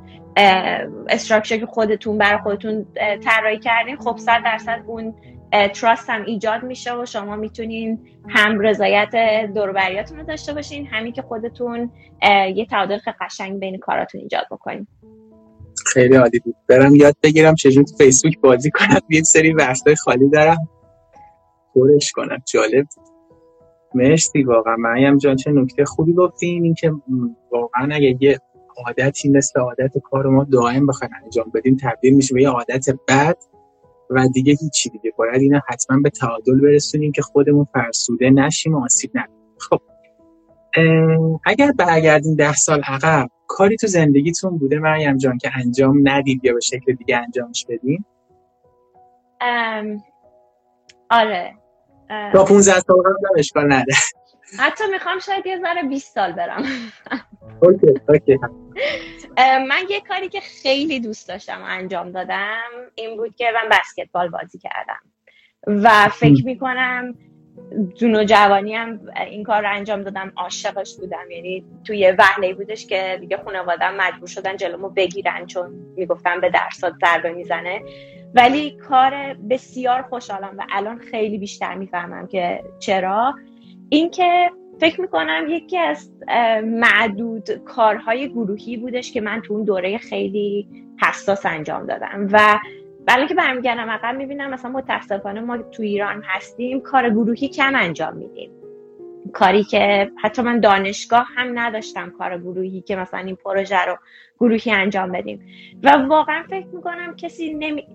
[1.10, 2.86] استراکچر که خودتون برای خودتون
[3.24, 5.14] طراحی کردین خب صد درصد اون
[5.52, 9.10] تراست هم ایجاد میشه و شما می‌تونین هم رضایت
[9.56, 11.92] دوربریاتون رو داشته باشین همین که خودتون
[12.56, 14.88] یه تعادل قشنگ بین کاراتون ایجاد بکنین.
[15.86, 16.56] خیلی عالی بود.
[16.68, 19.00] برم یاد بگیرم چجور تو فیسبوک بازی کنم.
[19.10, 20.70] یه سری وقتای خالی دارم.
[21.76, 22.38] پرش کنم.
[22.54, 22.88] جالب.
[23.96, 24.76] مرسی واقعا.
[24.76, 26.64] مریم جان چه نکته خوبی گفتین.
[26.64, 26.94] اینکه
[27.52, 28.40] واقعا اگه یه
[28.86, 33.38] عادتی مثل عادت کار ما دائم بخوایم انجام بدیم تبدیل میشه به یه عادت بد.
[34.10, 35.14] و دیگه هیچی دیگه.
[35.18, 39.56] باید اینا حتما به تعادل برسونیم که خودمون فرسوده نشیم و آسیب نبینیم.
[39.60, 39.82] خب.
[41.46, 46.54] اگر برگردیم ده سال عقب کاری تو زندگیتون بوده مریم جان که انجام ندید یا
[46.54, 48.06] به شکل دیگه انجامش بدین؟
[51.10, 51.54] آره.
[52.34, 53.94] تا 15 سال قبل اشکال نده
[54.60, 56.64] حتی می‌خوام شاید یه ذره 20 سال برم.
[57.62, 58.40] اوکی اوکی.
[59.40, 64.60] من یه کاری که خیلی دوست داشتم انجام دادم این بود که من بسکتبال بازی
[64.60, 65.00] کردم.
[65.68, 67.16] و فکر می‌کنم
[68.02, 71.32] و جوانی هم این کار رو انجام دادم عاشقش بودم.
[71.32, 76.94] یعنی توی وهله بودش که دیگه خانوادم مجبور شدن جلومو بگیرن چون می‌گفتم به درسات
[77.06, 77.82] ضربه می‌زنه.
[78.34, 83.36] ولی کار بسیار خوشحالم و الان خیلی بیشتر می‌فهمم که چرا.
[83.90, 86.12] اینکه فکر می‌کنم یکی از
[86.64, 90.68] معدود کارهای گروهی بودش که من تو اون دوره خیلی
[91.02, 92.28] حساس انجام دادم.
[92.32, 92.60] و
[93.06, 98.16] بله که برمیگردم عقب می‌بینم مثلا متاسفانه ما تو ایران هستیم کار گروهی کم انجام
[98.16, 98.52] میدیم.
[99.34, 103.98] کاری که حتی من دانشگاه هم نداشتم کار گروهی که مثلا این پروژه رو
[104.40, 105.46] گروهی انجام بدیم.
[105.84, 107.88] و واقعا فکر می‌کنم کسی نمی...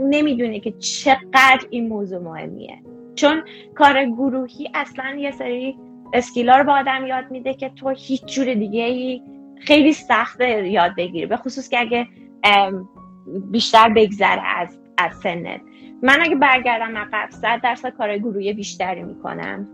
[0.00, 2.78] نمی‌دونه که چقدر این موضوع مهمیه.
[3.14, 3.42] چون
[3.74, 5.76] کار گروهی اصلا یه سری
[6.12, 9.22] اسکیلا رو به آدم یاد میده که تو هیچ جور دیگه ای
[9.60, 11.26] خیلی سخته یاد بگیری.
[11.26, 12.06] به خصوص که اگه
[13.50, 15.60] بیشتر بگذره از از سنت.
[16.02, 19.68] من اگه برگردم عقب صد درصد کار گروهی بیشتری می‌کنم.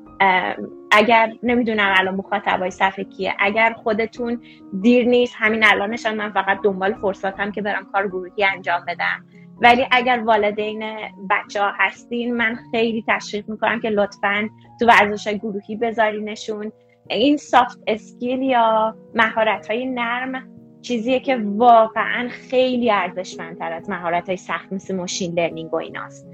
[0.91, 3.35] اگر نمی‌دونم الان مخاطبای صفحه کیه.
[3.39, 4.41] اگر خودتون
[4.81, 9.25] دیر نیست همین الانش من فقط دنبال فرصتم که برم کار گروهی انجام بدم.
[9.61, 10.85] ولی اگر والدین
[11.31, 14.49] بچه ها هستین من خیلی تشویق می‌کنم که لطفا
[14.81, 16.73] تو ورزش های گروهی بذارینشون.
[17.11, 20.49] این سافت اسکیل یا مهارت های نرم
[20.83, 26.29] چیزیه که واقعا خیلی ارزشمندتر از مهارت های سخت مثل machine learning و ایناست.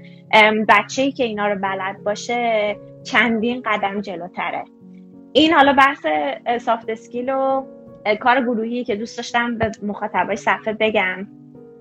[0.67, 4.63] بچه ای که اینا رو بلد باشه چندین قدم جلوتره.
[5.33, 6.05] این حالا بحث
[6.61, 7.65] soft skill و
[8.19, 11.27] کار گروهی که دوست داشتم به مخاطبای صفحه بگم.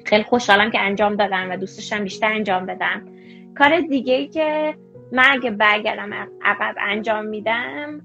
[0.05, 3.03] خیلی خوشحالم که انجام دادم و دوست داشتم بیشتر انجام بدم
[3.59, 4.75] کار دیگه ای که
[5.13, 6.13] من اگه برگردم
[6.43, 8.01] عقب انجام میدم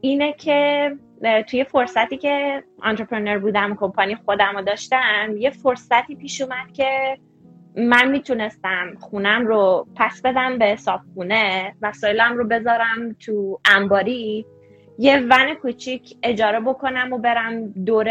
[0.00, 0.90] اینه که
[1.48, 7.18] توی فرصتی که انترپرنر بودم کمپانی خودم رو داشتم یه فرصتی پیش اومد که
[7.76, 14.46] من می‌تونستم خونم رو پس بدم به صابخونه وسایلم رو بذارم تو انباری
[14.98, 18.08] یه ون کوچیک اجاره بکنم و برم دور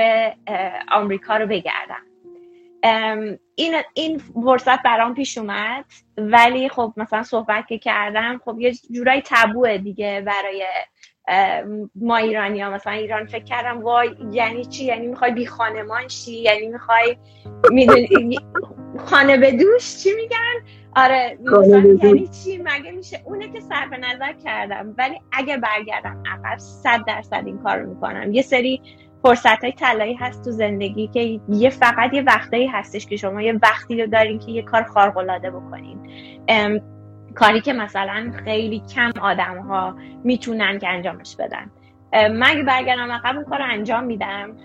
[0.91, 2.08] آمریکا رو بگردم.
[3.55, 5.85] این این فرصت برام پیش اومد.
[6.17, 10.65] ولی خب مثلا صحبت که کردم خب یه جورایی تبوه دیگه برای
[11.95, 16.31] ما ایرانی ها مثلا ایران فکر کردم وای یعنی چی؟ یعنی می‌خوای بی خانمان شی؟
[16.31, 17.17] یعنی می‌خوای
[17.71, 18.39] می‌دونی
[18.97, 20.65] خانه به دوش چی میگن؟
[20.95, 21.37] آره
[22.03, 24.95] یعنی چی؟ مگه میشه؟ اونه که صرف نظر کردم.
[24.97, 28.33] ولی اگه برگردم عقب صد درصد این کار رو می‌کنم.
[28.33, 28.81] یه سری
[29.23, 33.59] فرصت های طلایی هست تو زندگی که یه فقط یه وقتایی هستش که شما یه
[33.63, 35.97] وقتی رو دارین که یه کار خارق العاده بکنین
[37.35, 41.71] کاری که مثلا خیلی کم آدم ها می‌تونن که انجامش بدن.
[42.13, 44.55] من اگه برگردم عقب اون کار انجام میدم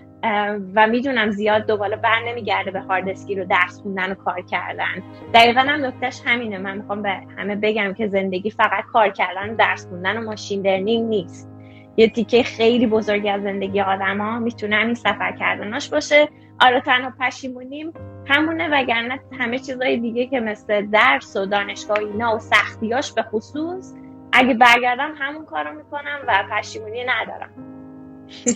[0.75, 5.03] و می‌دونم زیاد دوباره بر نمیگرده به هارد اسکیل رو درس خوندن و کار کردن.
[5.33, 6.57] دقیقا هم نکتهش همینه.
[6.57, 11.09] من می‌خوام به همه بگم که زندگی فقط کار کردن درس خوندن و ماشین لرنینگ
[11.09, 11.54] نیست.
[11.97, 16.29] یه تیکه خیلی بزرگی از زندگی آدما می‌تونه همین سفر کردناش باشه.
[16.61, 17.93] آره تنها پشیمونیم
[18.25, 23.93] همونه وگرنه همه چیزهای دیگه که مثل درس و دانشگاه اینا و سختیاش به خصوص
[24.33, 27.49] اگه برگردم همون کارو می‌کنم و پشیمونی ندارم.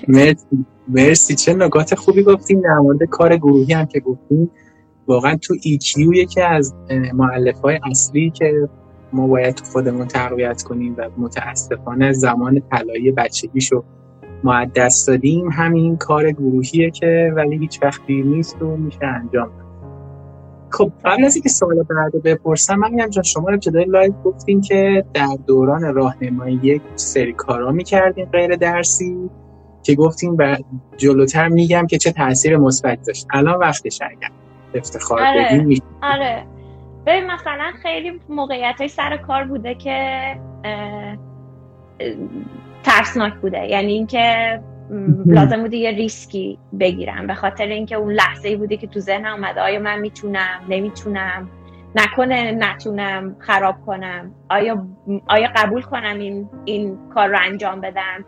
[0.08, 0.66] مرسی.
[0.88, 1.36] مرسی.
[1.36, 4.52] چه نکات خوبی گفتیم در مورد کار گروهی هم که گفتیم
[5.08, 6.76] واقعا تو ایکیو یکی از
[7.14, 8.70] معلف های اصلی که
[9.14, 13.84] ما باید خودمون تقویت کنیم و متاسفانه زمان طلایی بچگیشو
[14.44, 15.50] ما دست دادیم.
[15.52, 19.50] همین کار گروهیه که ولی هیچ وقتی نیست و میشه انجام
[20.72, 25.38] خب قبل از اینکه سوال بعد بپرسم مریم جان شما ابتدای live گفتین که در
[25.48, 29.30] دوران راهنمایی یک سری کارا می‌کردین غیر درسی
[29.84, 30.58] که گفتین و
[30.98, 33.28] جلوتر میگم که چه تاثیر مثبت داشت.
[33.34, 34.30] الان وقتش اگر
[34.74, 35.82] افتخار بدین.
[36.04, 36.59] آره.
[37.10, 40.36] ببین مثلا خیلی موقعیت های سر کار بوده که
[42.84, 43.66] ترسناک بوده.
[43.66, 44.60] یعنی اینکه
[45.26, 47.28] لازم بوده یه ریسکی بگیرم.
[47.28, 51.50] به خاطر اینکه اون لحظه ای بوده که تو ذهنم اومده آیا من می‌تونم نمی‌تونم
[51.96, 54.88] نکنه نتونم خراب کنم؟ آیا
[55.28, 58.26] آیا قبول کنم این این کار رو انجام بدم؟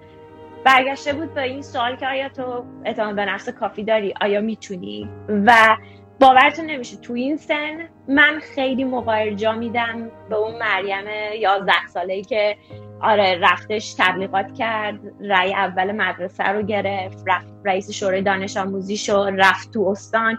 [0.66, 5.10] برگشته بود به این سوال که آیا تو اعتماد به نفس کافی داری؟ آیا می‌تونی؟
[5.30, 5.78] و
[6.22, 6.98] باورتون نمیشه.
[6.98, 11.06] تو این سن من خیلی موقع جا میدم به اون مریم
[11.40, 12.58] یازده ساله ای که
[13.02, 19.32] آره رفتش تبلیغات کرد رأی اول مدرسه رو گرفت رفت رئیس شورای دانش آموزی شد
[19.38, 20.38] رفت تو استان.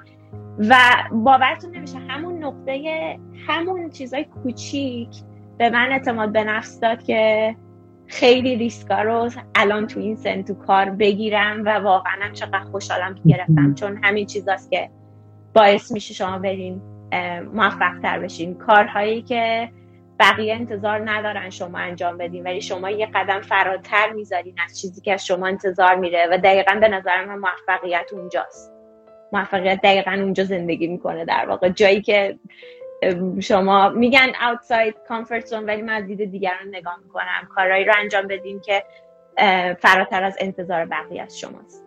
[0.59, 0.77] و
[1.13, 5.09] باورتون نمیشه همون نقطه همون چیزای کوچیک
[5.59, 7.57] به من اعتماد به نفس داد که
[8.07, 13.21] خیلی ریسکا رو الان تو این سن تو کار بگیرم و واقعا چقدر خوشحالم که
[13.27, 13.75] گرفتم.
[13.75, 14.91] چون همین چیزاست که
[15.55, 16.83] باعث میشه شما برین
[17.53, 18.59] موفق تر بشین.
[18.59, 19.69] کارهایی که
[20.21, 25.13] بقیه انتظار ندارن شما انجام بدین ولی شما یه قدم فراتر می‌ذارین از چیزی که
[25.13, 28.73] از شما انتظار میره و دقیقا به نظر من موفقیت اونجاست.
[29.33, 31.69] موفقیت دقیقا اونجا زندگی می‌کنه در واقع.
[31.69, 32.39] جایی که
[33.41, 37.49] شما میگن outside comfort zone ولی من از دید دیگران نگاه می‌کنم.
[37.55, 38.85] کارهایی رو انجام بدین که
[39.81, 41.82] فراتر از انتظار بقیه از شماست.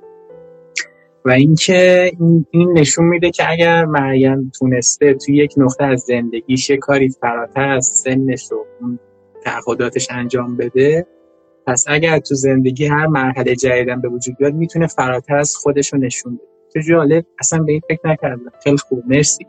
[1.25, 2.11] و اینکه
[2.51, 7.69] این نشون میده که اگر مریم تونسته توی یک نقطه از زندگیش یه کاری فراتر
[7.69, 8.49] از سنش
[8.81, 8.99] اون
[9.43, 11.07] تعهداتش انجام بده
[11.67, 15.99] پس اگر تو زندگی هر مرحله جدیدم به وجود بیاد می‌تونه فراتر از خودش رو
[15.99, 16.47] نشون بده.
[16.73, 18.51] چه جالب اصلا به این فکر نکردم.
[18.63, 19.45] خیلی خوب مرسی.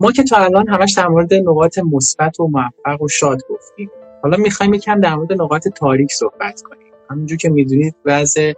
[0.00, 3.90] ما که تا الان همش در مورد نقاط مثبت و موفق و شاد گفتیم.
[4.22, 6.92] حالا می‌خوایم یکم در مورد نقاط تاریک صحبت کنیم.
[7.10, 8.52] همونجور که می‌دونید وضع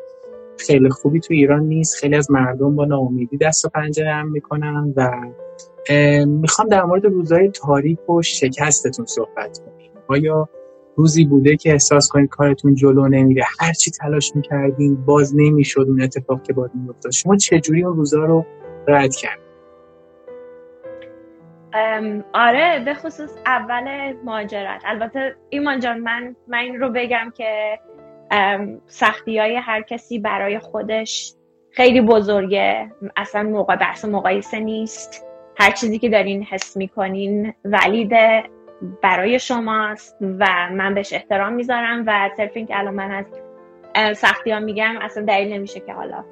[0.67, 1.97] خیلی خوبی تو ایران نیست.
[1.97, 5.11] خیلی از مردم با ناامیدی دست و پنجره هم می‌کنن و
[6.27, 9.91] می‌خوام در مورد روزهای تاریک و شکستتون صحبت کنیم.
[10.09, 10.49] آیا
[10.97, 16.03] روزی بوده که احساس کنید کارتون جلو نمیره؟ هر چی تلاش می‌کردین باز نمی‌شد اون
[16.03, 17.13] اتفاق که باید میافتاد.
[17.13, 18.47] شما چجوری اون روزها رو
[18.89, 19.51] رد کردید
[22.33, 27.79] آره به خصوص اول ماجرت البته ایمان جان من من این رو بگم که
[28.87, 31.35] سختی های هر کسی برای خودش
[31.71, 32.91] خیلی بزرگه.
[33.17, 35.27] اصلا موقع بحث مقایسه نیست.
[35.59, 38.43] هر چیزی که دارین حس می‌کنین ولیده
[39.03, 43.11] برای شماست و من بهش احترام می‌ذارم و صرف اینکه الان من
[43.95, 46.25] از سختی ها میگم اصلا دلیل نمیشه که حالا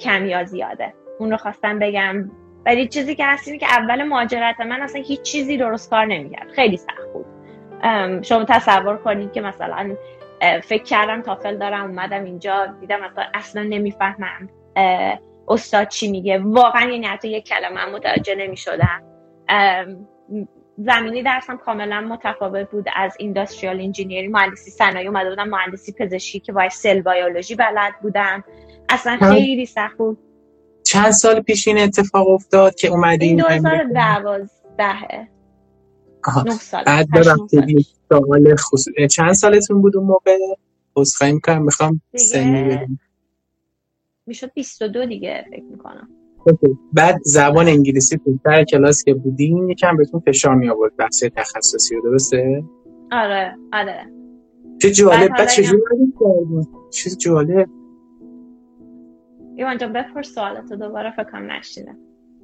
[0.00, 0.94] کم یا زیاده.
[1.18, 2.30] اون رو خواستم بگم.
[2.66, 6.50] ولی چیزی که هست که اول ماجرت من اصلا هیچ چیزی درست کار نمی‌کرد.
[6.50, 7.26] خیلی سخت بود.
[8.22, 9.96] شما تصور کنید که مثلا
[10.64, 14.48] فکر کردم تافل دارم اومدم اینجا دیدم اصلا, اصلا نمی‌فهمم.
[15.48, 19.02] استاد چی میگه؟ واقعا یعنی حتی یک کلمه متوجه نمی‌شدم.
[20.78, 24.28] زمینی درسم کاملا متفاوت بود از اینداستریال انجینیری.
[24.28, 28.44] مهندسی صنایع اومده بودم مهندسی پزشکی که باید سل بیولوژی بلد بودم.
[28.88, 30.18] اصلا خیلی سخت بود.
[30.86, 35.33] چند سال پیش این اتفاق افتاد که اومدین این 2012
[36.46, 37.06] نه سال بعد
[38.08, 38.94] سوال خصوص...
[39.10, 40.38] چند سالتون بود اون موقع؟
[40.96, 42.98] عذرخواهی می‌کنم می‌خوام سنی بدم
[44.26, 46.08] می‌شد 22 دیگه فکر می‌کنم.
[46.92, 51.94] بعد زبان انگلیسی تو سر کلاس که بودین یکم بهتون فشار می آورد بحث تخصصی
[51.94, 52.64] رو درسته؟
[53.12, 54.06] آره آره.
[54.82, 55.28] چه جالب.
[55.28, 56.12] بعد چجوری کردین
[56.90, 57.68] چه جالب.
[59.56, 61.96] ایوان جان بپرس سوالتو دوباره فکر کنم نشنیدم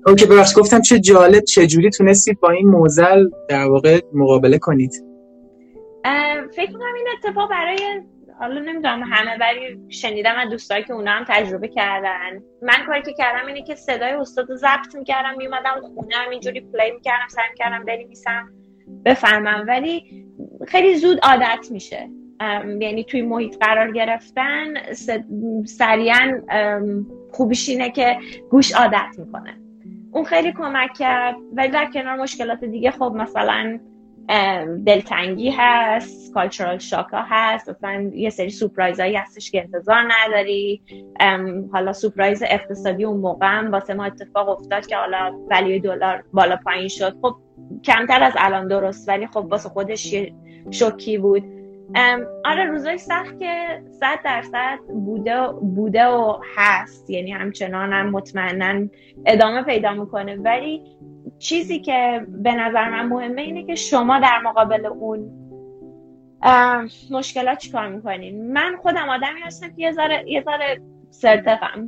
[0.06, 5.04] OK ببخش گفتم چه جالب چه جوری تونستید با این معضل در واقع مقابله کنید.
[6.56, 7.78] فکر کنم این اتفاق برای
[8.38, 12.42] حالا نمی‌دونم همه ولی شنیدم از دوستایی که اونا هم تجربه کردن.
[12.62, 16.60] من کاری که کردم اینه که صدای استاد رو ضبط می‌کردم میومدم خونه هم اینجوری
[16.60, 18.48] play می‌کردم سعی می‌کردم بنویسم
[19.04, 19.64] بفهمم.
[19.68, 20.26] ولی
[20.68, 22.08] خیلی زود عادت میشه.
[22.80, 24.74] یعنی توی محیط قرار گرفتن
[25.64, 26.40] سریعا
[27.30, 28.18] خوبیش اینه که
[28.50, 29.59] گوش عادت می‌کنه.
[30.12, 31.36] اون خیلی کمک کرد.
[31.52, 33.80] ولی در کنار مشکلات دیگه خب مثلا
[34.86, 37.68] دلتنگی هست کالچرال شاکا هست.
[37.68, 40.82] مثلا یه سری سپرایز هایی هستش که انتظار نداری.
[41.72, 46.56] حالا سپرایز اقتصادی اون موقع هم واسه ما اتفاق افتاد که حالا ولی دلار بالا
[46.56, 47.16] پایین شد.
[47.22, 47.34] خب
[47.84, 50.14] کمتر از الان درست ولی خب واسه خودش
[50.70, 51.59] شوکی بود.
[52.44, 57.10] آره روزای سخت که صد درصد بوده بوده و هست.
[57.10, 58.88] یعنی همچنان هم مطمئنا
[59.26, 60.36] ادامه پیدا می‌کنه.
[60.36, 60.82] ولی
[61.38, 65.30] چیزی که به نظر من مهمه اینه که شما در مقابل اون
[67.10, 70.44] مشکلات چیکار می‌کنین؟ من خودم آدمی هستم که یه ذره یه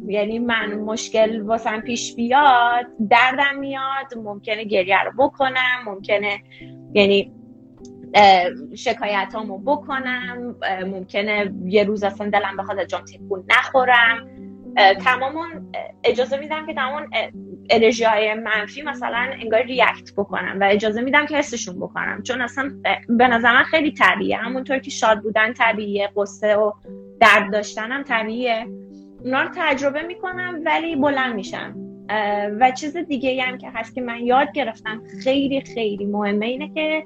[0.08, 6.40] یعنی من مشکل واسم پیش بیاد دردم میاد ممکنه گریه رو بکنم ممکنه
[6.94, 7.32] یعنی
[8.76, 10.56] شکایت هامو بکنم
[10.86, 14.28] ممکنه یه روز اصلا دلم بخواد از جام تکون نخورم.
[15.04, 15.34] تمام
[16.04, 17.10] اجازه میدم که تمام
[17.70, 22.22] انرژی های منفی مثلا انگار ریاکت بکنم و اجازه میدم که حسشون بکنم.
[22.22, 22.72] چون اصلا
[23.08, 24.36] به نظر من خیلی طبیعیه.
[24.36, 26.72] همونطور که شاد بودن طبیعیه قصه و
[27.20, 28.66] درد داشتنم طبیعیه.
[29.24, 31.91] اونا رو تجربه می‌کنم ولی بلند میشم.
[32.60, 37.04] و چیز دیگه هم که هست که من یاد گرفتم خیلی خیلی مهمه اینه که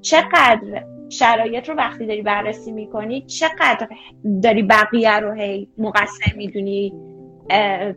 [0.00, 3.88] چقدر شرایط رو وقتی داری بررسی می‌کنی چقدر
[4.42, 6.92] داری بقیه رو هی مقصر می‌دونی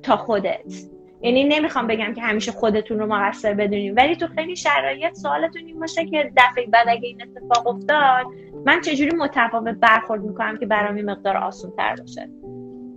[0.03, 0.73] تا خودت.
[1.21, 5.79] یعنی نمی‌خوام بگم که همیشه خودتون رو مقصر بدونیم ولی تو خیلی شرایط سوالتون این
[5.79, 8.25] باشه که دفعه بعد اگه این اتفاق افتاد
[8.65, 12.29] من چجوری متفاوت برخورد می‌کنم که برام این مقدار آسون تر باشه؟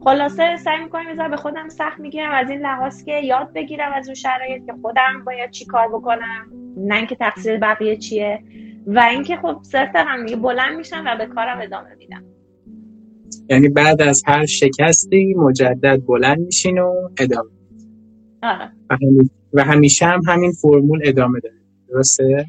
[0.05, 4.07] خلاصه سعی می‌کنم یه به خودم سخت می‌گیرم از این لحاظ که یاد بگیرم از
[4.07, 6.53] اون شرایط که خودم باید چی کار بکنم.
[6.77, 8.43] نه اینکه تقصیر بقیه چیه.
[8.87, 12.25] و اینکه خب صرف هم بلند میشم و به کارم ادامه میدم.
[13.51, 17.51] یعنی بعد از هر شکستی مجدد بلند میشین و ادامه
[18.43, 18.71] آره.
[19.53, 21.55] و, همیشه هم همین فرمول ادامه داره.
[21.89, 22.47] درسته؟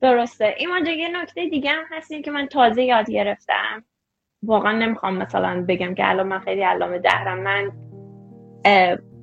[0.00, 0.54] درسته.
[0.58, 0.68] این
[0.98, 3.84] یه نکته دیگه هم هست که من تازه یاد گرفتم.
[4.42, 7.38] واقعا نمی‌خوام مثلا بگم که الان من خیلی علامه دهرم.
[7.42, 7.72] من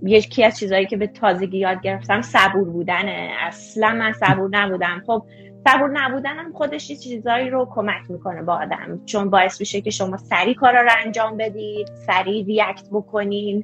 [0.04, 3.30] یکی از چیزهایی که به تازگی یاد گرفتم صبور بودنه.
[3.40, 5.04] اصلا من صبور نبودم.
[5.08, 5.26] خب
[5.68, 9.02] صبور نبودن خودش یه چیزایی رو کمک می‌کنه با آدم.
[9.06, 13.64] چون باعث میشه که شما سریع کارا رو انجام بدید سریع ریاکت بکنین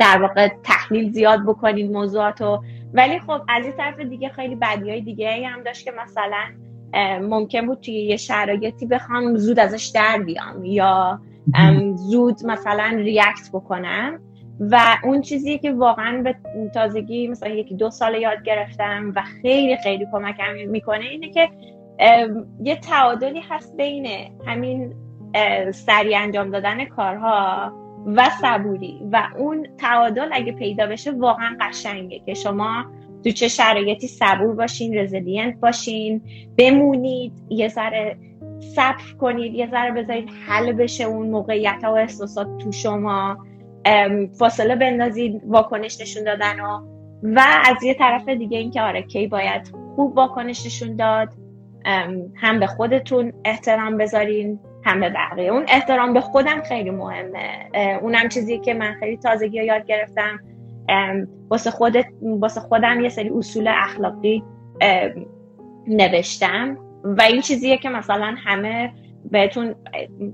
[0.00, 2.62] در واقع تحلیل زیاد بکنین موضوعاتو.
[2.94, 6.44] ولی خب از این طرف دیگه خیلی بدی های دیگه هم داشت که مثلا
[7.20, 11.20] ممکن بود توی یه شرایطی بخوام زود ازش در بیام یا
[11.94, 14.20] زود مثلا ریاکت بکنم.
[14.60, 16.34] و اون چیزی که واقعا به
[16.74, 21.48] تازگی مثلا یکی دو سال یاد گرفتم و خیلی خیلی کمکم می‌کنه اینه که
[22.62, 24.06] یه تعادلی هست بین
[24.46, 24.94] همین
[25.70, 27.72] سریع انجام دادن کارها
[28.06, 29.00] و صبوری.
[29.12, 32.84] و اون تعادل اگه پیدا بشه واقعا قشنگه که شما
[33.24, 36.22] تو چه شرایطی صبور باشین resilient باشین
[36.58, 38.16] بمونید یه ذره
[38.74, 43.38] صبر کنید یه ذره بذارید حل بشه اون موقعیت ها و احساسات تو شما
[44.38, 46.80] فاصله بندازید واکنش نشون دادن و
[47.22, 51.28] و از یه طرف دیگه اینکه آره کی باید خوب واکنش نشون داد
[52.34, 55.52] هم به خودتون احترام بذارین هم به بقیه.
[55.52, 57.70] اون احترام به خودم خیلی مهمه.
[58.02, 60.40] اونم چیزی که من خیلی تازگی یاد گرفتم.
[61.48, 64.42] واسه خودت واسه خودم یه سری اصول اخلاقی
[65.86, 66.78] نوشتم.
[67.04, 68.92] و این چیزیه که مثلا همه
[69.30, 69.74] بهتون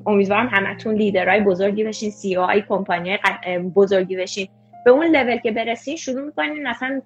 [0.07, 3.19] امیدوارم همتون لیدرهای بزرگی بشین سی او آی کمپانی
[3.77, 4.49] بزرگی بشین.
[4.85, 7.03] به اون لول که برسین شروع می‌کنین اصلا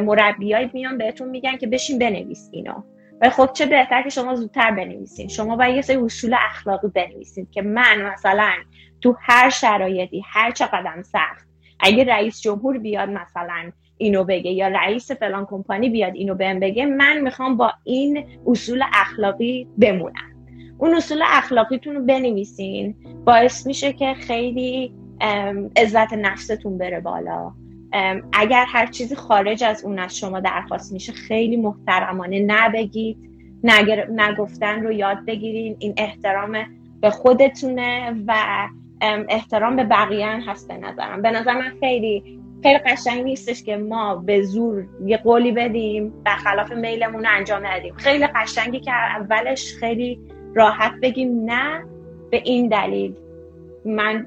[0.00, 2.82] مربیای میان بهتون میگن که بشین بنویس اینو.
[3.20, 5.28] و خب چه بهتر که شما زودتر بنویسین.
[5.28, 8.52] شما باید یه سری اصول اخلاقی بنویسین که من مثلا
[9.00, 11.45] تو هر شرایطی هر چقدر سخت
[11.80, 16.86] اگه رئیس جمهور بیاد مثلا اینو بگه یا رئیس فلان کمپانی بیاد اینو بهم بگه
[16.86, 20.32] من می‌خوام با این اصول اخلاقی بمونم.
[20.78, 24.92] اون اصول اخلاقیتون رو بنویسین باعث میشه که خیلی
[25.76, 27.52] عزت نفستون بره بالا.
[28.32, 33.18] اگر هر چیزی خارج از اون از شما درخواست میشه خیلی محترمانه نبگید.
[34.10, 35.76] نگفتن رو یاد بگیرین.
[35.78, 36.56] این احترام
[37.00, 38.34] به خودتونه و
[39.00, 41.22] احترام به بقیه هست به نظرم.
[41.22, 46.72] به نظر من خیلی خیلی قشنگ نیستش که ما به زور یه قولی بدیم برخلاف
[46.72, 47.94] میلمون رو انجام ندیم.
[47.94, 50.20] خیلی قشنگی که اولش خیلی
[50.54, 51.84] راحت بگیم نه
[52.30, 53.14] به این دلیل.
[53.84, 54.26] من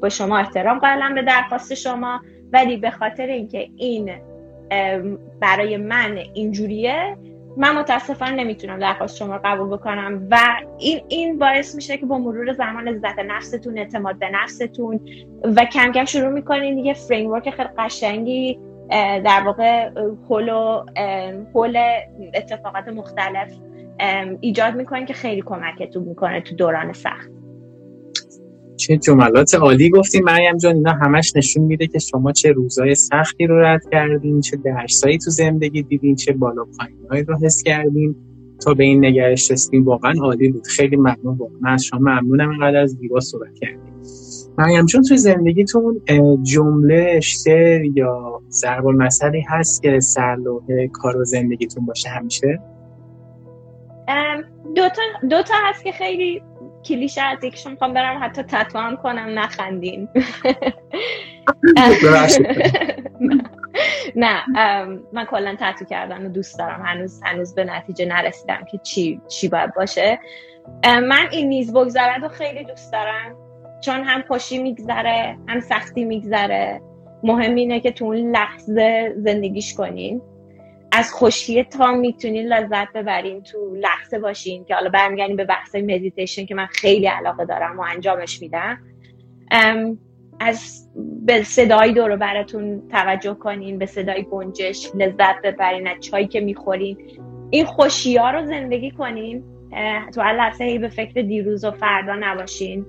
[0.00, 2.20] با شما احترام قائلم به درخواست شما
[2.52, 4.10] ولی به خاطر اینکه این
[5.40, 7.16] برای من اینجوریه
[7.58, 10.38] من متاسفانه نمی‌تونم درخواست شما رو قبول بکنم و
[10.78, 15.00] این این باعث میشه که با مرور زمان عزت نفستون اعتماد به نفستون
[15.56, 18.58] و کم کم شروع می‌کنین یه فریم خیلی قشنگی
[19.24, 19.90] در واقع
[21.54, 21.78] حل
[22.34, 23.52] اتفاقات مختلف
[24.40, 27.37] ایجاد می‌کنین که خیلی کمکتون می‌کنه تو دوران سخت.
[28.78, 33.46] چه جملات عالی گفتیم مریم جان اینا همش نشون میده که شما چه روزای سختی
[33.46, 38.16] رو رد کردین چه درسایی تو زندگی دیدین چه بالا پایینهایی رو حس کردین.
[38.64, 40.66] تا به این نگرش رسیدین واقعا عالی بود.
[40.66, 41.16] خیلی ممنون.
[41.24, 43.88] واقعا از شما ممنونم اینقدر از دیوا صحبت کردیم
[44.58, 46.00] مریم جان توی زندگیتون
[46.42, 52.60] جمله شعر یا ضرب المثلی هست که سرلوحه کار و زندگیتون باشه همیشه؟
[54.74, 56.42] دو تا, دو تا هست که خیلی
[56.84, 60.08] کلیشه از یکیشون می‌خوام برم حتی تتو هم کنم نخندین.
[64.16, 64.44] نه
[65.12, 66.82] من کلا تتو کردن رو دوست دارم.
[66.82, 70.18] هنوز هنوز به نتیجه نرسیدم که چی چی باید باشه.
[70.84, 73.36] من این نیز بگذرد رو خیلی دوست دارم.
[73.84, 76.80] چون هم خوشی میگذره هم سختی میگذره.
[77.22, 80.22] مهم اینه که تو اون لحظه زندگیش کنین.
[80.92, 86.46] از خوشی تا می‌تونین لذت ببرین تو لحظه باشین که حالا برمیگردیم به بحث مدیتیشن
[86.46, 88.78] که من خیلی علاقه دارم و انجامش میدم.
[90.40, 90.88] از
[91.26, 96.96] به صدای دور براتون توجه کنین به صدای گنجش لذت ببرین از چایی که می‌خورین.
[97.50, 99.44] این خوشی ها رو زندگی کنین.
[100.14, 102.86] تو هر لحظه هی به فکر دیروز و فردا نباشین.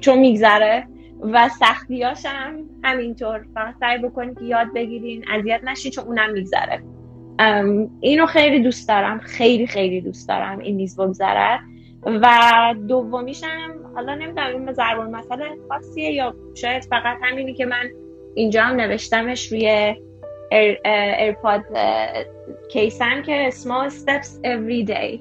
[0.00, 0.86] چون میگذره
[1.20, 3.44] و سختیاش هم همینطور.
[3.54, 6.82] فقط سعی بکنین که یاد بگیرین اذیت نشین چون اونم میگذره.
[8.00, 9.18] اینو خیلی دوست دارم.
[9.18, 11.60] خیلی خیلی دوست دارم این نیز بگذرد
[12.06, 12.28] و
[12.88, 17.90] دومیشم حالا نمی‌دونم این ضرب‌المثل خاصیه یا شاید فقط همینی که من
[18.34, 19.94] اینجا هم نوشتمش روی
[21.18, 21.62] AirPod
[22.70, 25.20] case م که small steps every day.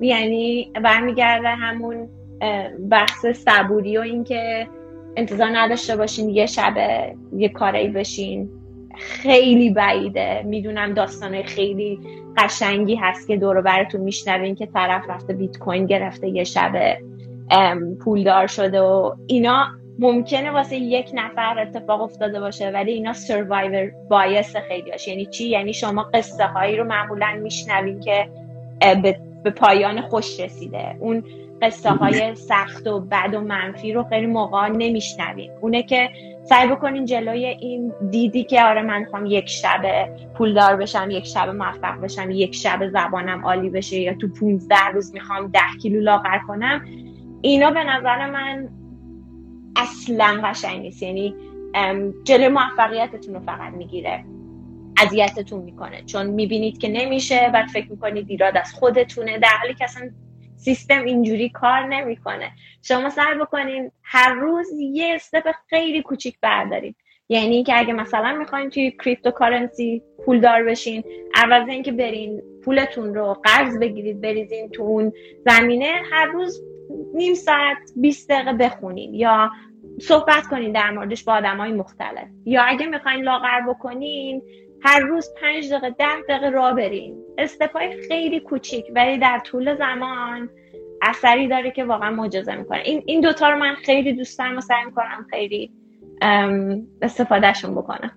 [0.00, 2.08] یعنی برمیگرده همون
[2.90, 4.68] بحث صبوری و اینکه
[5.16, 6.74] انتظار نداشته باشین یه شبه
[7.36, 8.50] یه کاری بشین.
[8.98, 10.42] خیلی بعیده.
[10.42, 12.00] می‌دونم داستانه خیلی
[12.36, 16.96] قشنگی هست که دور براتون میشنوین که طرف رفته بیت کوین گرفته یه شب
[18.04, 19.66] پولدار شده و اینا
[19.98, 25.48] ممکنه واسه یک نفر اتفاق افتاده باشه ولی اینا سروایور بایس خیلی هاش یعنی چی؟
[25.48, 28.28] یعنی شما قصه هایی رو معمولا میشنوین که
[29.44, 30.96] به پایان خوش رسیده.
[31.00, 31.24] اون
[31.62, 35.50] قصه های سخت و بد و منفی رو خیلی موقع نمیشنوین.
[35.60, 36.08] اونه که
[36.48, 41.48] سعی بکنین جلوی این دیدی که آره من می‌خوام یک شب پولدار بشم یک شب
[41.48, 46.38] موفق بشم یک شب زبانم عالی بشه یا تو 15 روز می‌خوام ده کیلو لاغر
[46.38, 46.84] کنم
[47.42, 48.68] اینا به نظر من
[49.76, 51.02] اصلا قشنگ نیست.
[51.02, 51.34] یعنی
[52.24, 54.24] جلوی موفقیتتون رو فقط می‌گیره
[55.02, 56.02] اذیتتون می‌کنه.
[56.02, 60.10] چون می‌بینید که نمیشه بعد فکر می‌کنید ایراد از خودتونه در حالی که اصلا
[60.56, 62.50] سیستم اینجوری کار نمی‌کنه.
[62.82, 66.94] شما سعی بکنین هر روز یه استپ خیلی کوچیک بردارین.
[67.28, 71.04] یعنی اینکه اگه مثلا می‌خواین توی cryptocurrency پول دار بشین
[71.34, 75.12] عوض اینکه برین پولتون رو قرض بگیرید بریزین تو اون
[75.44, 76.62] زمینه هر روز
[77.14, 79.50] نیم ساعت 20 دقیقه بخونین یا
[80.00, 82.28] صحبت کنین در موردش با آدم های مختلف.
[82.44, 84.42] یا اگه می‌خواین لاغر بکنین
[84.86, 89.76] هر روز پنج دقیقه ده دقیقه راه برین step های خیلی کوچیک ولی در طول
[89.78, 90.48] زمان
[91.02, 92.78] اثری داره که واقعا معجزه می‌کنه.
[92.84, 95.70] این این دوتا رو من خیلی دوست دارم و سعی می‌کنم خیلی
[97.02, 98.10] استفادهشون بکنم.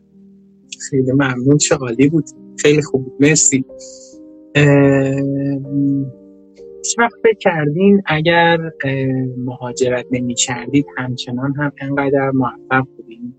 [0.89, 1.57] خیلی ممنون.
[1.57, 2.25] چه عالی بود.
[2.61, 3.13] خیلی خوب.
[3.19, 3.65] مرسی.
[6.99, 8.57] وقت فکر کردین اگر
[9.37, 13.33] مهاجرت نمی کردید همچنان هم انقدر موفق بودین؟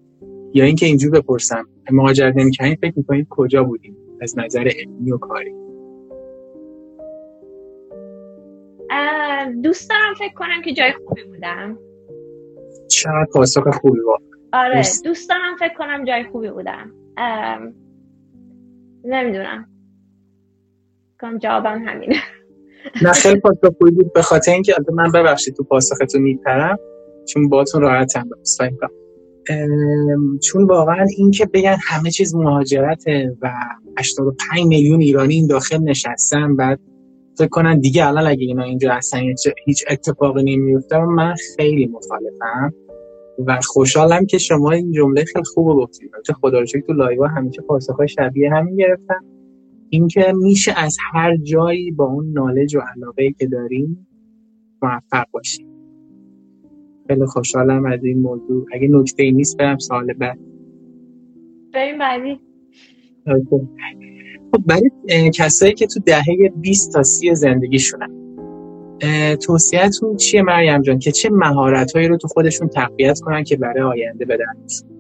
[0.55, 1.69] یا اینکه اینجور بپرسم.
[1.91, 5.55] مهاجرت نمی کردین فکر می‌کنید کجا بودین؟ از نظر علمی و کاری.
[9.63, 11.79] دوست دارم فکر کنم که جای خوبی بودم.
[12.89, 14.21] چقدر پاسخ خوبی بود.
[14.53, 16.93] آره دوست دارم فکر کنم جای خوبی بودم.
[19.05, 19.67] نمی‌دونم.
[21.21, 22.17] کنم جوابم همینه.
[23.05, 24.13] نه خیلی پاسخ خوبی بود.
[24.13, 26.79] به خاطر اینکه من ببخشید تو پاسختون میپرم
[27.29, 28.29] چون باتون راحتم.
[28.41, 28.79] بستایم
[30.43, 33.53] چون واقعا این که بگن همه چیز مهاجرته و
[33.99, 36.81] 85 میلیون ایرانی این داخل نشستن بعد
[37.39, 39.21] فکر کنن دیگه الان اگه اینا اینجا اصلا
[39.67, 42.75] هیچ اتفاقی نمیفته من خیلی مخالفم
[43.47, 46.11] و خوشحالم که شما این جمله خیلی خوب گفتید.
[46.27, 49.25] چه خدا رو تو لایو همیشه پاسخهای شبیه همین گرفتم
[49.89, 54.07] اینکه میشه از هر جایی با اون نالج و علاقه که داریم
[54.83, 55.70] موفق باشیم.
[57.11, 58.67] خیلی خوشحالم از این موضوع.
[58.73, 60.39] اگه نکته ای نیست برم سال بعد.
[61.73, 62.41] بریم بعدی
[64.53, 64.91] خب برای
[65.35, 68.11] کسایی که تو دهه 20 تا 30 زندگیشونن
[69.47, 74.25] توصیهتون چیه مریم جان؟ که چه مهارتهایی رو تو خودشون تقویت کنن که برای آینده
[74.25, 74.91] به دردشون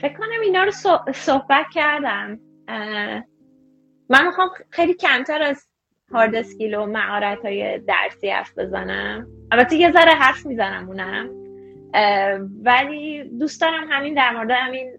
[0.00, 0.70] فکر کنم اینا رو
[1.14, 2.40] صحبت کردم.
[4.10, 5.69] من می‌خوام خیلی کمتر از
[6.12, 9.26] هارد اسکیل و مهارت های درسی حرف بزنم.
[9.52, 11.30] البته یه ذره حرف می‌زنم اونم.
[12.64, 14.92] ولی دوست دارم همین در مورد همین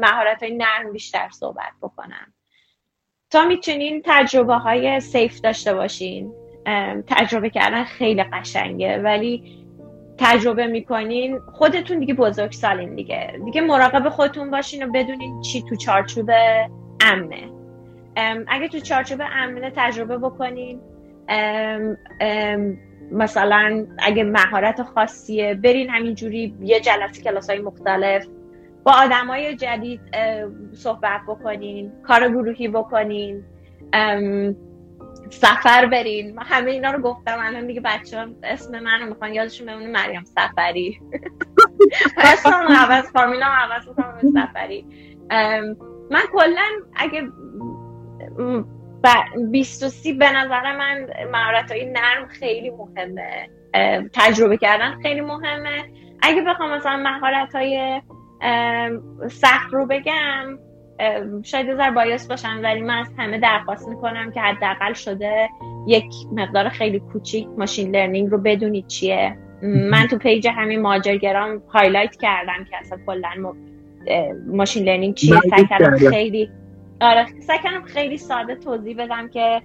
[0.00, 2.32] مهارت های نرم بیشتر صحبت بکنم.
[3.30, 6.32] تا می‌تونین تجربه های سیف داشته باشین.
[7.06, 8.98] تجربه کردن خیلی قشنگه.
[8.98, 9.64] ولی
[10.18, 13.40] تجربه می‌کنین خودتون دیگه بزرگ سالین دیگه.
[13.44, 16.30] دیگه مراقب خودتون باشین و بدونین چی تو چارچوب
[17.00, 17.53] امنه.
[18.48, 20.80] اگه تو چارچوب امنه تجربه بکنین.
[23.12, 28.26] مثلا اگه مهارت خاصیه برین همینجوری یه جلسه کلاس های مختلف
[28.84, 30.00] با آدم های جدید
[30.72, 33.44] صحبت بکنین کار گروهی بکنین.
[35.30, 36.38] سفر برین.
[36.38, 40.24] همه اینا رو گفتم الان دیگه بچه ها اسم من رو می‌خوان یادشون بمونه مریم
[40.24, 41.00] سفری.
[42.32, 43.84] اسمم عوض فامیلام عوض
[44.34, 44.86] سفری.
[46.10, 47.22] من کلا اگه
[49.50, 53.48] 20 و سی به نظر من مهارت های نرم خیلی مهمه.
[54.12, 55.84] تجربه کردن خیلی مهمه.
[56.22, 58.00] اگه بخوام مثلا مهارت های
[59.30, 60.58] سخت رو بگم
[61.42, 65.48] شاید یه bias باشم ولی من از همه درخواست می‌کنم که حداقل شده
[65.86, 69.38] یک مقدار خیلی کوچیک machine learning رو بدونید چیه.
[69.62, 73.28] من تو page همین مهاجرگرام highlight کردم که اصلا کلا
[74.46, 75.40] machine learning چیه.
[75.50, 76.50] سعی کردم خیلی
[77.04, 77.26] آره.
[77.40, 79.62] سعی کردم خیلی ساده توضیح بدم که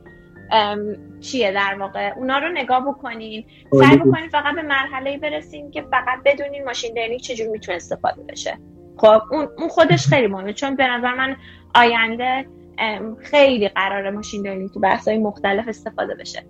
[1.22, 2.14] چیه در واقع.
[2.16, 3.46] اونا رو نگاه بکنین.
[3.72, 8.58] سعی بکنین فقط به مرحله برسین که فقط بدونین machine learning چجور می‌تونه استفاده بشه.
[8.98, 10.54] خب اون خودش خیلی مهمه.
[10.54, 11.36] چون به نظر من
[11.76, 12.46] آینده
[13.22, 16.46] خیلی قرار machine learning تو بحث های مختلف استفاده بشه.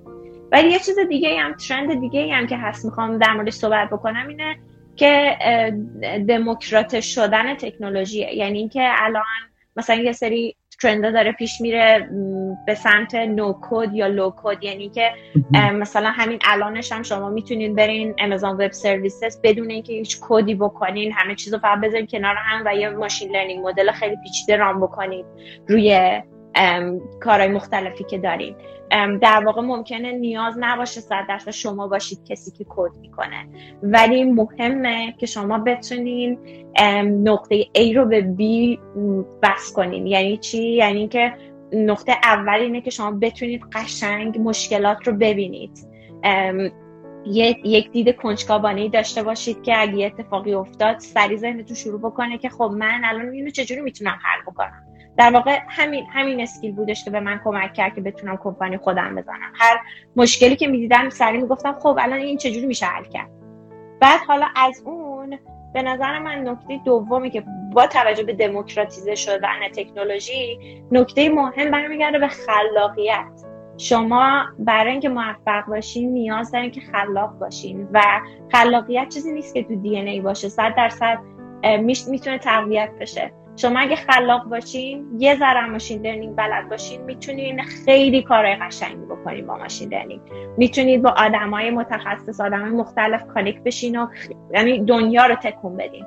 [0.52, 4.28] ولی یه چیز دیگه هم trend دیگه هم که هست می‌خوام در موردش صحبت بکنم
[4.28, 4.58] اینه
[4.96, 5.38] که
[6.28, 9.24] دموکرات شدن تکنولوژیه یعنی اینکه الان
[9.76, 12.10] مثلا یه سری trend ه داره پیش میره
[12.66, 15.12] به سمت no-code یا low-code یعنی که
[15.74, 21.12] مثلا همین الانش هم شما می‌تونید برین Amazon Web Services بدون اینکه هیچ کدی بکنین.
[21.12, 25.26] همه چیزو فقط بذارین کنار هم و یه machine learning model خیلی پیچیده run بکنید
[25.68, 26.22] روی
[27.20, 28.55] کارهای مختلفی که داریم
[29.22, 33.47] در واقع ممکنه نیاز نباشه صد درصد شما باشید کسی که کد می‌کنه.
[33.84, 36.39] ولی مهمه که شما بتونین
[37.03, 38.41] نقطه A رو به B
[39.43, 40.07] بس کنین.
[40.07, 41.34] یعنی چی؟ یعنی که
[41.74, 45.88] نقطه اول اینه که شما بتونید قشنگ مشکلات رو ببینید.
[47.26, 52.72] یک دید کنجکاوانه داشته باشید که اگه اتفاقی افتاد سری ذهنتون شروع بکنه که خب
[52.78, 54.89] من الان اینو چجوری می‌تونم حل بکنم؟
[55.20, 59.16] در واقع همین همین اسکیل بودش که به من کمک کرد که بتونم کمپانی خودم
[59.16, 59.52] بزنم.
[59.56, 59.80] هر
[60.16, 63.30] مشکلی که می‌دیدم سری می‌گفتم خب الان این چجوری میشه حل کرد؟
[64.00, 65.40] بعد حالا از اون
[65.74, 67.44] به نظر من نکته دومی که
[67.74, 70.60] با توجه به دموکراتیزه شدن تکنولوژی
[70.92, 73.46] نکته مهم برمیگرده به خلاقیت.
[73.78, 78.02] شما برای اینکه موفق باشین نیاز دارین که خلاق باشین و
[78.52, 80.50] خلاقیت چیزی نیست که تو DNA باشه.
[80.50, 81.20] صد درصد
[81.84, 83.32] می‌تونه تقویت بشه.
[83.62, 89.47] شما اگه خلاق باشین یه ذره machine learning بلد باشین می‌تونین خیلی کارهای قشنگی بکنین
[89.47, 90.22] با machine learning.
[90.57, 94.07] می‌تونید با آدمای متخصص آدمای مختلف connect بشین و
[94.53, 96.05] یعنی دنیا رو تکون بدین.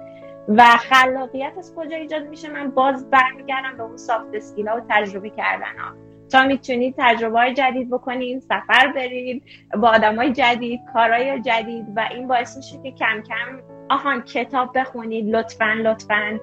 [0.48, 4.80] و خلاقیت از کجا ایجاد میشه؟ من باز برمیگردم به اون soft skill ا و
[4.88, 5.94] تجربه کردن ها.
[6.30, 9.42] تا می‌تونید تجربه های جدید بکنین سفر برید
[9.82, 14.78] با آدم های جدید کارهای جدید و این باعث میشه که کم کم آهان کتاب
[14.78, 16.40] بخونید لطفا لطفا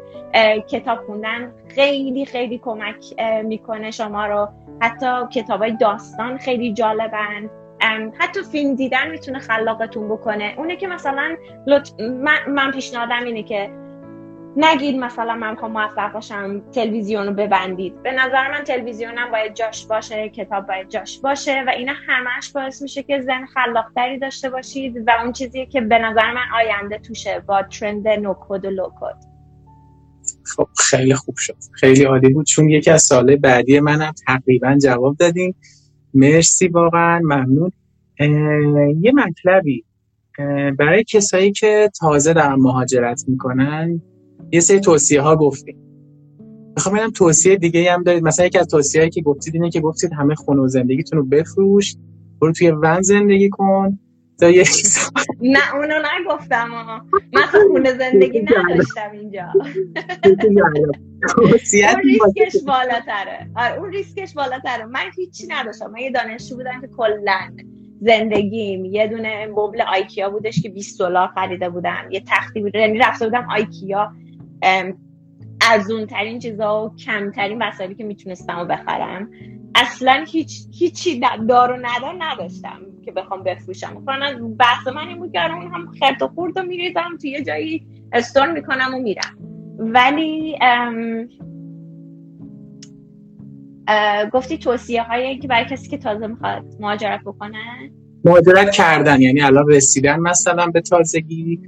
[0.68, 4.48] کتاب خوندن خیلی خیلی کمک می‌کنه شما رو.
[4.82, 7.50] حتی کتاب های داستان خیلی جالبن.
[8.20, 10.54] حتی فیلم دیدن می‌تونه خلاقتون بکنه.
[10.58, 11.36] اونه که مثلا
[12.00, 13.70] من, من پیشنهادم اینه که
[14.58, 18.04] نگید مثلا من می‌خوام موفق باشم تلویزیون رو ببندید.
[18.04, 22.82] به نظر من تلویزیونم باید جاش باشه کتاب باید جاش باشه و اینا همش باعث
[22.82, 27.44] میشه که زن خلاقتری داشته باشید و اون چیزی که به نظر من آینده توشه
[27.48, 29.16] با ترند نوکود و لوکود
[30.56, 31.58] خب خیلی خوب شد.
[31.74, 32.46] خیلی عالی بود.
[32.46, 35.56] چون یکی از ساله بعدی منم تقریبا جواب دادیم
[36.14, 37.72] مرسی واقعا ممنون.
[39.02, 39.86] یه مطلبی.
[40.80, 44.02] برای کسایی که تازه در مهاجرت می‌کنن
[44.52, 45.78] یه سری توصیه ها گفتیم.
[46.76, 48.24] می‌خوام ببینم توصیه دیگه هم دارید.
[48.24, 51.26] مثلا یکی از توصیه هایی که گفتید اینه که گفتید همه خونه و زندگیتون رو
[51.26, 51.96] بفروش
[52.42, 54.00] برو توی ون زندگی کن.
[54.40, 54.64] تا یه
[55.42, 56.70] نه اونو نگفتم
[57.34, 59.46] من خونه زندگی نداشتم اینجا.
[61.38, 63.50] اون ریسکش بالاتره.
[63.56, 64.86] آره اون ریسکش بالاتره.
[64.86, 65.92] من هیچی نداشتم.
[65.92, 67.40] من یه دانشجو بودم که کلا
[68.02, 68.86] زندگیم.
[68.86, 72.12] یه دونه مبل آیکیا بودش که 20 دلار خریده بودم.
[72.12, 72.76] یه تختی بود.
[72.76, 74.12] یعنی رفته بودم آیکیا.
[75.62, 79.32] ارزون ترین چیزا و کمترین وسایلی که می‌تونستم بخرم.
[79.76, 84.06] اصلا هیچ هیچی دار و ندار نداشتم که بخوام بفروشم.
[84.60, 87.88] بحث من این بود که اون هم خرد و خورد و میریزم توی یه جایی
[88.14, 89.38] استور می‌کنم و میرم.
[89.80, 90.58] ولی
[94.34, 97.92] گفتی توصیه هایی که برای کسی که تازه می‌خواد مهاجرت بکنه؟
[98.26, 101.62] مهاجرت کردن یعنی الان رسیدن مثلا به تازگی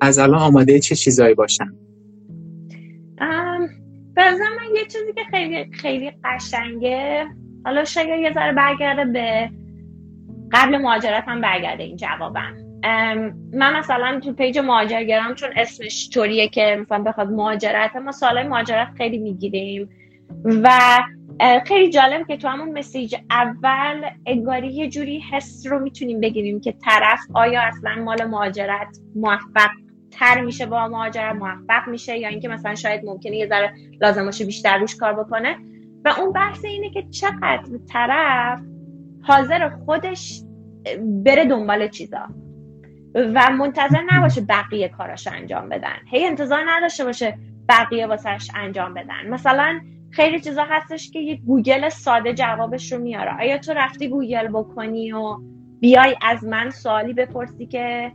[0.00, 1.74] از الان آماده چه چیزایی باشن؟
[4.18, 7.26] به من یه چیزی که خیلی خیلی قشنگه.
[7.64, 9.50] حالا شاید یه ذره برگرده به
[10.52, 12.56] قبل مهاجرت هم برگرده این جوابم.
[13.52, 18.88] من مثلا تو پیج مهاجرگرام چون اسمش طوریه که مثلا بخواد مهاجرت ما سالای مهاجرت
[18.96, 19.90] خیلی می‌گیریم.
[20.44, 20.70] و
[21.66, 26.72] خیلی جالب که تو همون مسیج اول انگاری یه جوری حس رو می‌تونیم بگیریم که
[26.72, 29.70] طرف آیا اصلا مال مهاجرت موفق
[30.10, 34.44] تر میشه با مهاجرت موفق میشه یا اینکه مثلا شاید ممکنه یه ذره لازم باشه
[34.44, 35.56] بیشتر روش کار بکنه.
[36.04, 38.60] و اون بحث اینه که چقدر طرف
[39.22, 40.42] حاضر خودش
[41.24, 42.28] بره دنبال چیزا
[43.14, 45.96] و منتظر نباشه بقیه کاراش انجام بدن.
[46.10, 47.38] هی انتظار نداشته باشه
[47.68, 49.28] بقیه واسهش انجام بدن.
[49.28, 49.80] مثلا
[50.10, 53.40] خیلی چیزا هستش که یه گوگل ساده جوابش رو میاره.
[53.40, 55.36] آیا تو رفتی گوگل بکنی و
[55.80, 58.12] بیای از من سوالی بپرسی که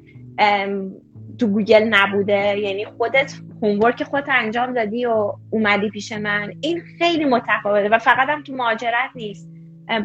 [1.40, 2.60] تو گوگل نبوده.
[2.60, 6.54] یعنی خودت homework خودت انجام دادی و اومدی پیش من.
[6.62, 9.50] این خیلی متفاوته و فقط هم تو مهاجرت نیست.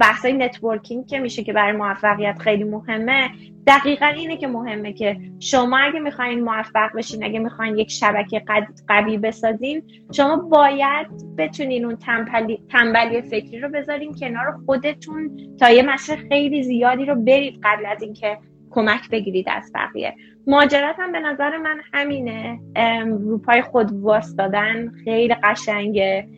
[0.01, 3.31] بحثای networking که میشه که برای موفقیت خیلی مهمه.
[3.67, 8.43] دقیقا اینه که مهمه که شما اگه می‌خواین موفق بشین اگه می‌خواین یک شبکه
[8.89, 11.07] قوی بسازین شما باید
[11.39, 17.15] بتونین اون تنبلی, تنبلی فکری رو بذارین کنار خودتون تا یه مسیر خیلی زیادی رو
[17.15, 18.39] برید قبل از اینکه
[18.71, 20.15] کمک بگیرید از بقیه.
[20.47, 22.61] ماجرت هم به نظر من همینه.
[23.21, 23.91] روپای خود
[24.37, 26.29] دادن خیلی قشنگه.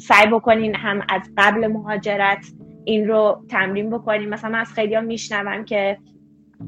[0.00, 2.46] سعی بکنین هم از قبل مهاجرت
[2.84, 4.28] این رو تمرین بکنین.
[4.28, 5.98] مثلا من از خیلی ها میشنوم که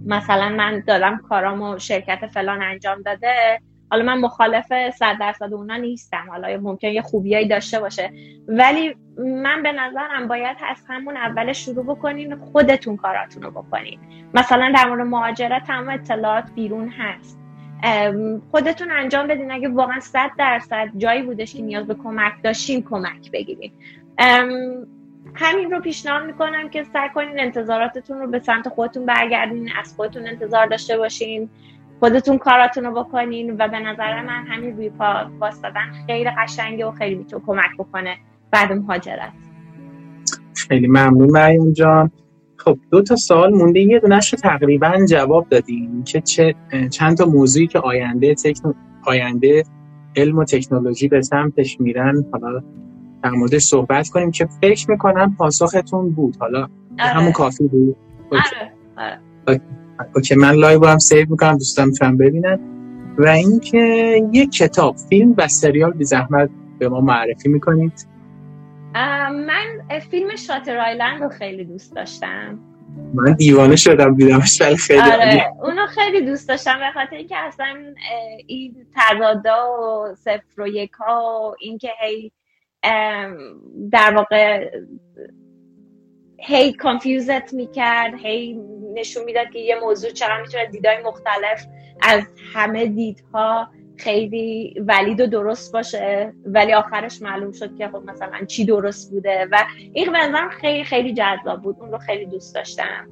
[0.06, 3.60] مثلا من دادم کارامو شرکت فلان انجام داده.
[3.90, 6.24] حالا من مخالف صد درصد اونا نیستم.
[6.30, 8.12] حالا ممکن یه خوبیایی داشته باشه.
[8.48, 13.98] ولی من به نظرم باید از همون اول شروع بکنین خودتون کاراتون رو بکنین.
[14.34, 17.40] مثلا در مورد مهاجرت تمام اطلاعات بیرون هست.
[18.50, 19.52] خودتون انجام بدین.
[19.52, 23.72] اگه واقعا صد درصد جایی بودش که نیاز به کمک داشتین کمک بگیرین.
[25.34, 30.26] همین رو پیشنهاد می‌کنم که سعی کنین انتظاراتتون رو به سمت خودتون برگردین از خودتون
[30.26, 31.50] انتظار داشته باشین.
[32.00, 36.90] خودتون کاراتون رو بکنین و به نظر من همین روی پا واسدادن خیلی قشنگه و
[36.90, 38.16] خیلی می‌تونه کمک بکنه
[38.50, 39.32] بعد مهاجرت
[40.54, 42.10] خیلی ممنون مریم جان.
[42.56, 43.80] خب دو تا سوال مونده.
[43.80, 46.54] یه دونش رو تقریبا جواب دادیم که چه
[46.90, 48.72] چند تا موضوعی که آینده تکنو...
[49.06, 49.62] آینده
[50.16, 52.24] علم و تکنولوژی به سمتش میرن.
[52.32, 52.62] حالا
[53.22, 56.36] در موردش صحبت کنیم که فکر می‌کنم پاسختون بود.
[56.40, 56.60] حالا
[56.98, 57.10] آره.
[57.10, 57.96] همون کافی بود.
[58.32, 59.20] آره.
[59.46, 59.60] آره.
[60.14, 62.60] OK من live هم save می‌کنم دوستان می‌تونن ببینن.
[63.18, 63.78] و اینکه
[64.32, 68.06] یک کتاب فیلم و سریال بی زحمت به ما معرفی می‌کنید.
[68.94, 72.58] من فیلم شاتر آیلند رو خیلی دوست داشتم.
[73.14, 77.66] من دیوانه شدم دیدمش ولی خیلی آره اونو خیلی دوست داشتم به خاطر اینکه اصلا
[78.46, 82.32] این تضادا و صفر و یک ها و اینکه هی
[83.92, 84.70] در واقع
[86.42, 88.60] هی کانفیوزت می‌کرد هی
[88.94, 91.66] نشون می‌داد که یه موضوع چقدر می‌تونه دیدای مختلف
[92.02, 92.22] از
[92.52, 96.32] همه دیدها خیلی ولید و درست باشه.
[96.46, 101.14] ولی آخرش معلوم شد که خب مثلا چی درست بوده و این به خیلی خیلی
[101.14, 101.76] جذاب بود.
[101.80, 103.08] اون رو خیلی دوست داشتم.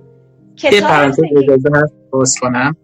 [0.57, 1.71] کتاب اجازه
[2.13, 2.77] هست کنم.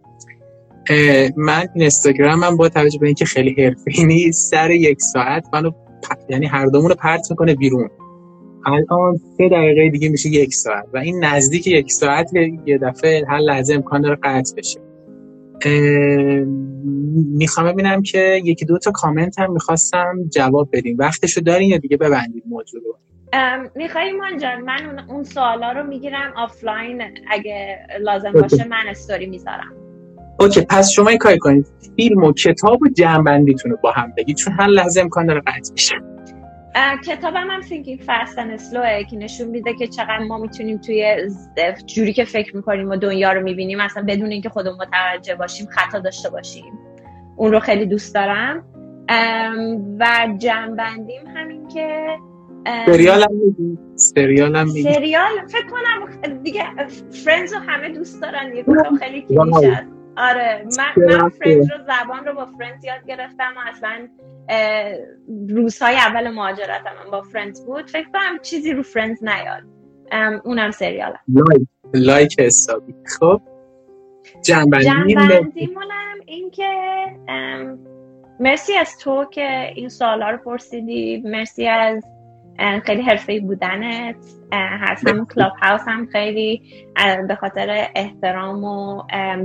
[1.36, 5.70] من اینستاگرامم با توجه به اینکه خیلی حرفه‌ای نیست سر یک ساعت منو
[6.28, 7.90] یعنی هر دومون رو پرت می‌کنه بیرون.
[8.66, 12.30] الان سه دقیقه دیگه میشه یک ساعت و این نزدیک یک ساعت
[12.66, 14.80] یه دفعه هر لحظه امکان داره قطع بشه.
[17.36, 21.96] می‌خوام ببینم که یکی دو تا کامنت هم می‌خواستم جواب بدیم وقتشو دارین یا دیگه
[21.96, 22.98] ببندیم موضوع رو؟
[23.74, 27.02] می‌خوای ایمان جان من اون سوالا رو می‌گیرم آفلاین.
[27.30, 29.72] اگه لازم باشه من استوری می‌ذارم.
[30.40, 31.66] OK پس شما این کاری کنید.
[31.96, 35.74] فیلم و کتاب و جمع رو با هم بگید چون هر لحظه امکان داره قطع
[35.74, 35.94] بشه.
[37.06, 37.60] کتابم هم
[37.96, 41.16] Fast and Slow که نشون میده که چقدر ما می‌تونیم توی
[41.86, 45.98] جوری که فکر می‌کنیم و دنیا رو می‌بینیم اصلا بدون اینکه خودمون متوجه باشیم خطا
[45.98, 46.72] داشته باشیم.
[47.36, 48.64] اون رو خیلی دوست دارم.
[50.00, 52.06] و جمع‌بندیم همین که
[52.86, 53.28] سریال هم
[53.96, 56.64] سریال سریال؟ فکر کنم دیگه
[57.10, 58.64] Friends رو همه دوست دارن یه
[59.00, 59.86] خیلی کلیشه.
[60.16, 64.08] آره من, من Friends رو زبان رو با Friends یاد گرفتم و اصلا
[65.48, 67.90] روزهای اول مهاجرت من با Friends بود.
[67.90, 69.62] فکر کنم چیزی رو Friends نیاد.
[70.44, 72.94] اونم سریال like like حسابی.
[73.18, 73.40] خب؟
[74.42, 76.70] جمع‌بندی مون هم این که
[78.40, 81.22] مرسی از تو که این سوالا رو پرسیدی.
[81.24, 82.04] مرسی از
[82.84, 84.16] خیلی حرفه‌ای بودنت.
[84.52, 86.62] هست هم Clubhouse هم خیلی
[87.28, 89.02] به خاطر احترام و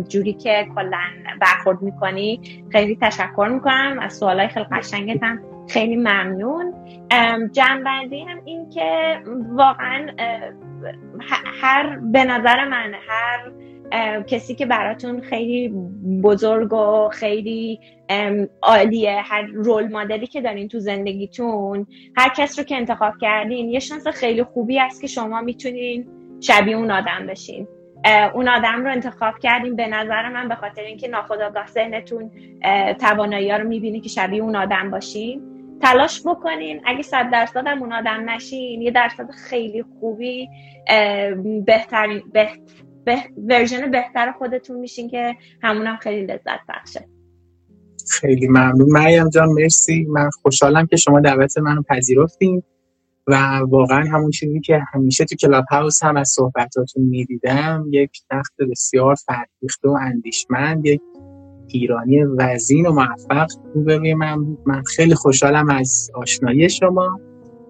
[0.08, 1.02] جوری که کلا
[1.42, 2.42] برخورد می‌کنی
[2.72, 4.00] خیلی تشکر می‌کنم.
[4.02, 5.40] از سوالای خیلی قشنگت هم
[5.70, 6.74] خیلی ممنون.
[7.52, 10.08] جنبندی هم این که واقعا
[11.62, 13.52] هر به نظر من هر
[14.28, 15.74] کسی که براتون خیلی
[16.24, 17.80] بزرگ و خیلی
[18.62, 21.88] عالیه هر رول مدلی که دارین تو زندگیتون
[22.18, 26.08] هر کس رو که انتخاب کردین یه شانس خیلی خوبی است که شما می‌تونین
[26.42, 27.68] شبیه اون آدم بشین.
[28.34, 32.32] اون آدم رو انتخاب کردیم به نظر من به خاطر اینکه ناخداگاه ذهنتون
[33.00, 35.42] توانایی رو می‌بینی که شبیه اون آدم باشین.
[35.82, 36.82] تلاش بکنین.
[36.86, 40.50] اگه صد درصد هم اون آدم نشین یه درصد خیلی خوبی
[41.66, 42.60] بهترین بهت
[43.06, 43.18] به
[43.50, 47.08] ورژن بهتر خودتون میشین که همونم خیلی لذت بخشه.
[48.12, 48.92] خیلی ممنون.
[48.92, 50.06] مریم جان مرسی.
[50.10, 52.64] من خوشحالم که شما دعوت منو پذیرفتین
[53.28, 59.16] و واقعا همون چیزی که همیشه تو Clubhouse هم از صحبتاتون می‌دیدم یک شخص بسیار
[59.16, 61.02] فرهیخته و اندیشمند یک
[61.68, 64.60] ایرانی وزین و موفق روبروی من بود.
[64.66, 67.20] من خیلی خوشحالم از آشنایی شما.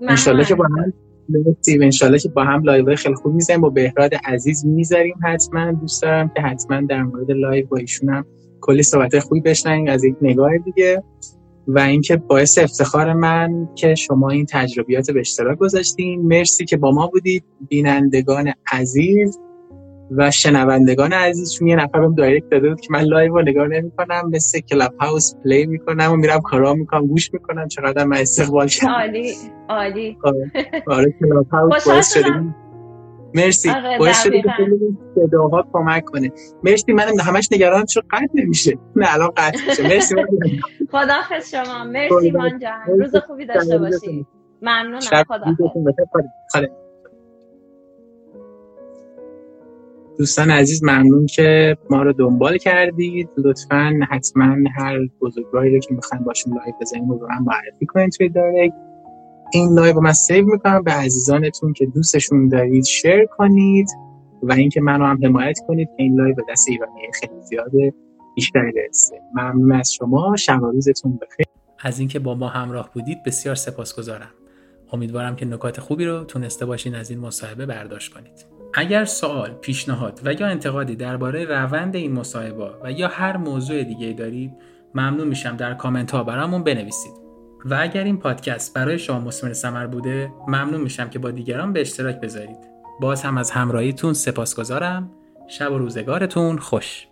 [0.02, 0.94] انشالله که با هم
[1.30, 3.62] مرسی انشالله که با هم live خیلی خوب می‌زنیم.
[3.62, 5.72] با بهراد عزیز می‌ذاریم حتما.
[5.72, 8.26] دوست دارم که حتما در مورد live با ایشون هم
[8.62, 11.04] کلی صحبت خوبی بشنویم از یک نگاه دیگه.
[11.68, 16.22] و اینکه باعث افتخار من که شما این تجربیات به اشتراک گذاشتین.
[16.22, 17.44] مرسی که با ما بودید.
[17.70, 19.40] بینندگان عزیز.
[20.18, 23.68] و شنوندگان عزیز چون یه نفر بهم direct داده بود که من live رو نگاه
[23.68, 28.94] نمی‌کنم مثل Clubhouse play می‌کنم و میرم کارا می‌کنم گوش می‌کنم چقدر من استقبال کردم.
[28.94, 29.34] عالی.
[29.70, 30.52] عالی آره,
[30.88, 32.30] آره، کلاب هاوس باعث شده.
[33.36, 33.70] مرسی.
[33.70, 34.50] آره باعث شده که
[35.16, 36.32] صداها کمک کنه.
[36.64, 39.84] مرسی منم همش نگرانم چون قطع نمیشه نه الان قطع میشه.
[39.84, 40.16] مرسی
[40.92, 41.84] خداحافظ شما.
[41.84, 43.00] مرسی من جان.
[43.00, 44.26] روز خوبی داشته باشی.
[44.62, 45.00] ممنونم.
[45.00, 46.89] خداحافظ.
[50.20, 53.30] دوستان عزیز ممنون که ما رو دنبال کردید.
[53.38, 58.30] لطفا حتما هر بزرگواری رو که می‌خواین باشون live بزنیم رو من معرفی کنید توی
[58.30, 58.72] direct
[59.54, 60.84] این live رو من save می‌کنم.
[60.84, 63.88] به عزیزانتون که دوستشون دارید share کنید
[64.44, 67.72] و اینکه منو هم حمایت کنید که این live به دست ایرانی خیلی زیاد
[68.36, 69.22] بیشتری برسه.
[69.34, 70.36] ممنون از شما.
[70.36, 71.46] شب روزتون بخیر.
[71.80, 74.32] از اینکه با ما همراه بودید بسیار سپاسگزارم.
[74.94, 78.59] امیدوارم که نکات خوبی رو تونسته باشین از این مصاحبه برداشت کنید.
[78.74, 84.14] اگر سوال، پیشنهاد و یا انتقادی درباره روند این مصاحبه و یا هر موضوع دیگه
[84.14, 84.52] دارید
[84.96, 87.14] ممنون میشم در کامنت ها برامون بنویسید.
[87.66, 91.82] و اگر این پادکست برای شما مسمر سمر بوده ممنون میشم که با دیگران به
[91.82, 92.58] اشتراک بذارید.
[93.02, 95.12] باز هم از همراهیتون سپاسگزارم.
[95.48, 97.09] شب و روزگارتون خوش.